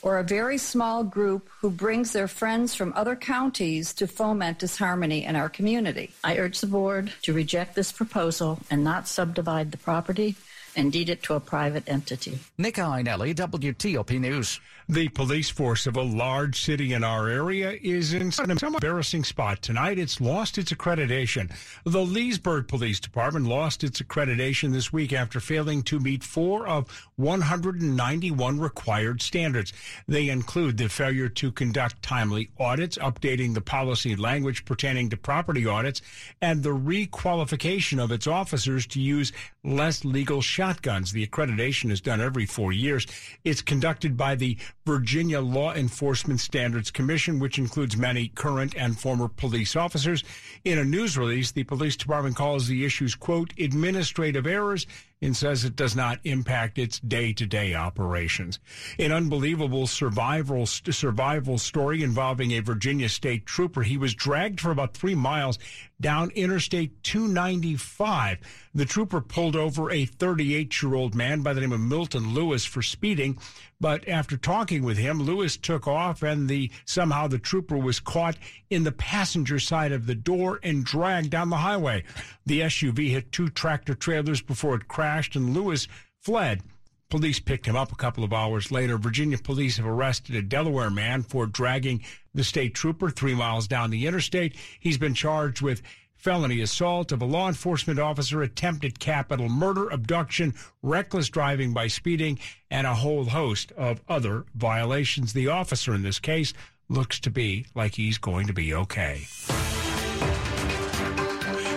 Or 0.04 0.20
a 0.20 0.24
very 0.24 0.58
small 0.58 1.04
group 1.04 1.50
who 1.62 1.72
brings 1.72 2.12
their 2.12 2.28
friends 2.28 2.76
from 2.76 2.94
other 2.96 3.16
counties 3.16 3.94
to 3.94 4.06
foment 4.06 4.60
disharmony 4.60 5.24
in 5.24 5.36
our 5.36 5.50
community. 5.50 6.12
I 6.24 6.38
urge 6.38 6.60
the 6.60 6.68
board 6.68 7.12
to 7.24 7.34
reject 7.34 7.74
this 7.74 7.92
proposal 7.92 8.60
and 8.70 8.84
not 8.84 9.08
subdivide 9.08 9.72
the 9.72 9.78
property 9.78 10.36
and 10.76 10.92
deed 10.92 11.10
it 11.10 11.24
to 11.24 11.34
a 11.34 11.40
private 11.40 11.84
entity. 11.88 12.40
Nick 12.58 12.76
Iannelli, 12.76 13.34
WTOP 13.36 14.20
News. 14.20 14.60
The 14.90 15.08
police 15.10 15.50
force 15.50 15.88
of 15.88 15.96
a 15.96 16.02
large 16.02 16.62
city 16.62 16.92
in 16.94 17.06
our 17.06 17.30
area 17.30 17.78
is 17.82 18.14
in 18.14 18.32
some 18.32 18.52
embarrassing 18.52 19.24
spot 19.24 19.62
tonight. 19.62 19.98
It's 19.98 20.20
lost 20.20 20.58
its 20.58 20.74
accreditation. 20.74 21.50
The 21.86 22.06
Leesburg 22.06 22.68
Police 22.68 23.00
Department 23.00 23.46
lost 23.46 23.84
its 23.84 24.02
accreditation 24.02 24.74
this 24.74 24.92
week 24.92 25.14
after 25.14 25.40
failing 25.40 25.84
to 25.84 26.00
meet 26.00 26.24
four 26.24 26.68
of 26.68 26.90
191 27.16 28.60
required 28.60 29.22
standards. 29.22 29.72
They 30.08 30.28
include 30.28 30.78
the 30.78 30.90
failure 30.90 31.30
to 31.30 31.52
conduct 31.52 32.02
timely 32.02 32.50
audits, 32.60 32.98
updating 32.98 33.54
the 33.54 33.62
policy 33.62 34.18
language 34.18 34.66
pertaining 34.66 35.10
to 35.12 35.18
property 35.18 35.66
audits, 35.66 36.02
and 36.42 36.62
the 36.62 36.76
requalification 36.76 38.04
of 38.04 38.12
its 38.12 38.28
officers 38.28 38.86
to 38.88 39.00
use 39.00 39.32
less 39.64 40.04
lethal 40.04 40.42
shotguns. 40.42 41.12
The 41.12 41.26
accreditation 41.26 41.92
is 41.92 42.02
done 42.02 42.22
every 42.22 42.46
four 42.46 42.72
years. 42.72 43.08
It's 43.44 43.62
conducted 43.62 44.18
by 44.18 44.36
the 44.36 44.58
Virginia 44.86 45.42
Law 45.42 45.74
Enforcement 45.74 46.40
Standards 46.40 46.92
Commission, 46.92 47.40
which 47.40 47.58
includes 47.58 47.96
many 47.96 48.28
current 48.30 48.76
and 48.76 49.00
former 49.00 49.28
police 49.28 49.76
officers. 49.76 50.24
In 50.66 50.78
a 50.78 50.86
news 50.86 51.18
release, 51.18 51.52
the 51.52 51.64
police 51.64 51.96
department 51.96 52.36
calls 52.36 52.68
the 52.68 52.86
issues, 52.86 53.16
quote, 53.16 53.54
administrative 53.60 54.46
errors 54.46 54.86
and 55.24 55.38
says 55.38 55.64
it 55.64 55.76
does 55.76 55.96
not 55.96 56.20
impact 56.26 56.78
its 56.78 57.00
day-to-day 57.00 57.74
operations. 57.74 58.60
An 59.00 59.14
unbelievable 59.14 59.88
survival 59.88 60.66
survival 60.66 61.58
story 61.58 62.04
involving 62.04 62.52
a 62.52 62.60
Virginia 62.60 63.08
state 63.08 63.46
trooper. 63.46 63.84
He 63.84 63.98
was 63.98 64.14
dragged 64.14 64.60
for 64.60 64.72
about 64.72 64.94
three 64.94 65.16
miles 65.16 65.58
down 66.02 66.30
Interstate 66.32 67.02
295. 67.04 68.40
The 68.76 68.86
trooper 68.86 69.22
pulled 69.22 69.56
over 69.56 69.90
a 69.90 70.06
38-year-old 70.06 71.16
man 71.16 71.42
by 71.42 71.54
the 71.54 71.62
name 71.62 71.72
of 71.72 71.80
Milton 71.80 72.34
Lewis 72.34 72.66
for 72.66 72.82
speeding, 72.82 73.38
but 73.80 74.08
after 74.08 74.38
talking 74.38 74.84
with 74.84 74.98
him, 74.98 75.22
Lewis 75.22 75.58
took 75.58 75.88
off, 75.88 76.24
and 76.24 76.48
the 76.48 76.72
somehow 76.86 77.28
the 77.28 77.40
trooper 77.40 77.78
was 77.78 78.00
caught 78.00 78.38
in 78.70 78.84
the 78.84 78.92
passenger 78.92 79.60
side 79.60 79.92
of 79.92 80.06
the 80.06 80.16
door 80.16 80.60
and 80.64 80.86
dragged 80.86 81.30
down 81.30 81.50
the 81.50 81.58
highway. 81.58 82.04
The 82.46 82.62
SUV 82.62 83.10
hit 83.10 83.32
two 83.32 83.50
tractor 83.50 83.94
trailers 83.94 84.42
before 84.42 84.76
it 84.76 84.88
crashed, 84.88 85.36
and 85.36 85.54
Lewis 85.54 85.88
fled. 86.20 86.62
Police 87.10 87.40
picked 87.40 87.68
him 87.68 87.76
up 87.76 87.92
a 87.92 87.96
couple 87.96 88.24
of 88.24 88.34
hours 88.34 88.72
later. 88.72 88.98
Virginia 88.98 89.38
police 89.38 89.78
have 89.78 89.86
arrested 89.86 90.36
a 90.36 90.42
Delaware 90.42 90.90
man 90.90 91.22
for 91.22 91.46
dragging 91.46 92.04
the 92.34 92.44
state 92.44 92.74
trooper 92.74 93.12
three 93.12 93.36
miles 93.36 93.68
down 93.68 93.92
the 93.92 94.08
interstate. 94.08 94.56
He's 94.80 94.98
been 94.98 95.14
charged 95.14 95.62
with 95.62 95.84
felony 96.24 96.62
assault 96.62 97.12
of 97.12 97.22
a 97.22 97.26
law 97.26 97.50
enforcement 97.50 98.00
officer, 98.00 98.42
attempted 98.42 98.98
capital 98.98 99.50
murder, 99.50 99.90
abduction, 99.90 100.54
reckless 100.82 101.28
driving 101.28 101.74
by 101.74 101.86
speeding, 101.86 102.40
and 102.72 102.88
a 102.88 102.96
whole 102.96 103.26
host 103.26 103.74
of 103.74 104.02
other 104.08 104.46
violations. 104.56 105.34
The 105.34 105.50
officer 105.50 105.94
in 105.94 106.02
this 106.02 106.20
case 106.20 106.54
looks 106.88 107.20
to 107.20 107.30
be 107.30 107.66
like 107.76 107.96
he's 107.96 108.18
going 108.18 108.48
to 108.48 108.54
be 108.54 108.74
okay. 108.74 109.28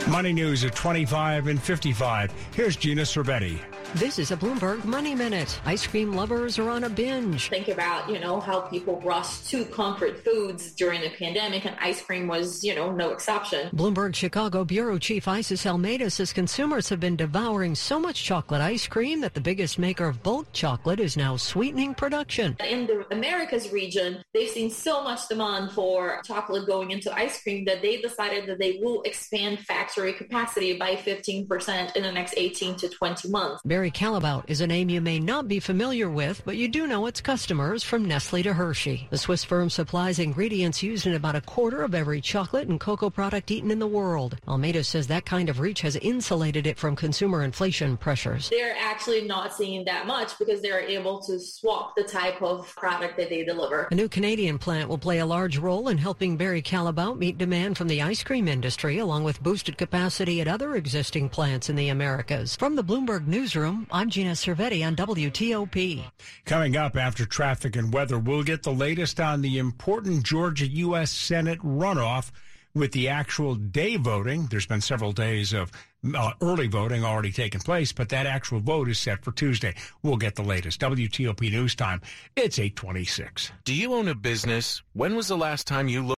Money 0.09 0.32
News 0.32 0.64
at 0.64 0.76
25 0.76 1.48
and 1.48 1.61
55. 1.61 2.32
Here's 2.54 2.76
Gina 2.76 3.02
Cervetti. 3.02 3.59
This 3.94 4.18
is 4.18 4.31
a 4.31 4.37
Bloomberg 4.37 4.85
Money 4.85 5.14
Minute. 5.14 5.59
Ice 5.64 5.87
cream 5.87 6.12
lovers 6.12 6.59
are 6.59 6.68
on 6.68 6.85
a 6.85 6.88
binge. 6.88 7.49
Think 7.49 7.68
about, 7.68 8.11
you 8.11 8.18
know, 8.18 8.40
how 8.40 8.61
people 8.61 9.01
rushed 9.01 9.49
to 9.51 9.64
comfort 9.64 10.22
foods 10.22 10.72
during 10.72 11.01
the 11.01 11.11
pandemic, 11.11 11.64
and 11.64 11.77
ice 11.81 12.03
cream 12.03 12.27
was, 12.27 12.62
you 12.62 12.75
know, 12.75 12.92
no 12.92 13.11
exception. 13.11 13.70
Bloomberg 13.70 14.14
Chicago 14.14 14.64
Bureau 14.64 14.99
Chief 14.99 15.27
Isis 15.27 15.64
Almeida 15.64 16.11
says 16.11 16.33
consumers 16.33 16.88
have 16.90 17.01
been 17.01 17.16
devouring 17.16 17.75
so 17.75 17.99
much 17.99 18.22
chocolate 18.22 18.61
ice 18.61 18.87
cream 18.87 19.20
that 19.22 19.33
the 19.33 19.40
biggest 19.40 19.79
maker 19.79 20.07
of 20.07 20.22
bulk 20.22 20.53
chocolate 20.53 21.01
is 21.01 21.16
now 21.16 21.37
sweetening 21.37 21.94
production. 21.94 22.57
In 22.68 22.87
the 22.87 23.07
Americas 23.12 23.72
region, 23.72 24.22
they've 24.35 24.51
seen 24.51 24.70
so 24.70 25.03
much 25.03 25.27
demand 25.29 25.72
for 25.72 26.20
chocolate 26.25 26.66
going 26.66 26.90
into 26.90 27.14
ice 27.14 27.42
cream 27.42 27.64
that 27.64 27.81
they 27.81 27.99
decided 27.99 28.46
that 28.46 28.59
they 28.59 28.79
will 28.83 29.01
expand 29.03 29.61
factory 29.61 30.12
capacity 30.12 30.77
by 30.77 30.96
15% 30.96 31.96
in 31.96 32.03
the 32.03 32.12
next 32.12 32.35
18 32.37 32.77
to 32.77 32.88
20 32.88 33.31
months. 33.31 33.62
Barry 33.76 33.90
Callebaut 33.90 34.44
is 34.48 34.62
a 34.62 34.66
name 34.66 34.88
you 34.88 35.02
may 35.02 35.18
not 35.18 35.48
be 35.48 35.60
familiar 35.60 36.08
with, 36.08 36.40
but 36.46 36.56
you 36.56 36.66
do 36.66 36.86
know 36.86 37.04
its 37.04 37.20
customers 37.20 37.82
from 37.82 38.06
Nestle 38.06 38.42
to 38.42 38.54
Hershey. 38.54 39.06
The 39.10 39.18
Swiss 39.18 39.44
firm 39.44 39.68
supplies 39.68 40.18
ingredients 40.18 40.82
used 40.82 41.06
in 41.06 41.12
about 41.12 41.36
a 41.36 41.42
quarter 41.42 41.82
of 41.82 41.94
every 41.94 42.22
chocolate 42.22 42.68
and 42.68 42.80
cocoa 42.80 43.10
product 43.10 43.50
eaten 43.50 43.70
in 43.70 43.78
the 43.78 43.86
world. 43.86 44.38
Almeida 44.48 44.82
says 44.82 45.08
that 45.08 45.26
kind 45.26 45.50
of 45.50 45.60
reach 45.60 45.82
has 45.82 45.94
insulated 45.96 46.66
it 46.66 46.78
from 46.78 46.96
consumer 46.96 47.42
inflation 47.42 47.98
pressures. 47.98 48.48
They're 48.48 48.78
actually 48.80 49.26
not 49.26 49.52
seeing 49.52 49.84
that 49.84 50.06
much 50.06 50.38
because 50.38 50.62
they're 50.62 50.80
able 50.80 51.20
to 51.24 51.38
swap 51.38 51.94
the 51.96 52.04
type 52.04 52.40
of 52.40 52.74
product 52.76 53.18
that 53.18 53.28
they 53.28 53.44
deliver. 53.44 53.88
A 53.90 53.94
new 53.94 54.08
Canadian 54.08 54.58
plant 54.58 54.88
will 54.88 54.96
play 54.96 55.18
a 55.18 55.26
large 55.26 55.58
role 55.58 55.88
in 55.88 55.98
helping 55.98 56.38
Barry 56.38 56.62
Callebaut 56.62 57.18
meet 57.18 57.36
demand 57.36 57.76
from 57.76 57.88
the 57.88 58.00
ice 58.00 58.24
cream 58.24 58.48
industry, 58.48 58.96
along 58.96 59.24
with 59.24 59.42
boosted 59.42 59.76
capacity 59.76 60.40
at 60.40 60.48
other 60.48 60.76
existing 60.76 61.28
plants 61.28 61.68
in 61.68 61.76
the 61.76 61.90
Americas. 61.90 62.56
From 62.56 62.74
the 62.74 62.82
Bloomberg 62.82 63.26
Newsroom, 63.66 63.87
I'm 63.90 64.11
Gina 64.11 64.33
Cervetti 64.33 64.87
on 64.87 64.94
WTOP. 64.94 66.05
Coming 66.44 66.76
up 66.76 66.96
after 66.96 67.26
traffic 67.26 67.74
and 67.74 67.92
weather, 67.92 68.18
we'll 68.18 68.44
get 68.44 68.62
the 68.62 68.72
latest 68.72 69.18
on 69.18 69.42
the 69.42 69.59
important 69.59 70.22
Georgia 70.22 70.66
U.S. 70.68 71.11
Senate 71.11 71.59
runoff 71.61 72.31
with 72.74 72.92
the 72.92 73.09
actual 73.09 73.57
day 73.57 73.96
voting. 73.96 74.46
There's 74.46 74.66
been 74.66 74.81
several 74.81 75.11
days 75.11 75.52
of 75.52 75.72
uh, 76.14 76.33
early 76.40 76.68
voting 76.68 77.05
already 77.05 77.33
taken 77.33 77.61
place, 77.61 77.92
but 77.92 78.09
that 78.11 78.26
actual 78.26 78.61
vote 78.61 78.88
is 78.88 78.98
set 78.98 79.24
for 79.24 79.33
Tuesday. 79.33 79.74
We'll 80.02 80.16
get 80.16 80.37
the 80.37 80.42
latest. 80.42 80.81
WTOP 80.81 81.50
News 81.50 81.74
Time. 81.74 82.02
It's 82.37 82.59
826. 82.59 83.50
Do 83.64 83.74
you 83.74 83.94
own 83.94 84.07
a 84.07 84.14
business? 84.14 84.83
When 84.92 85.16
was 85.16 85.26
the 85.26 85.37
last 85.37 85.66
time 85.66 85.88
you 85.88 86.05
looked? 86.05 86.14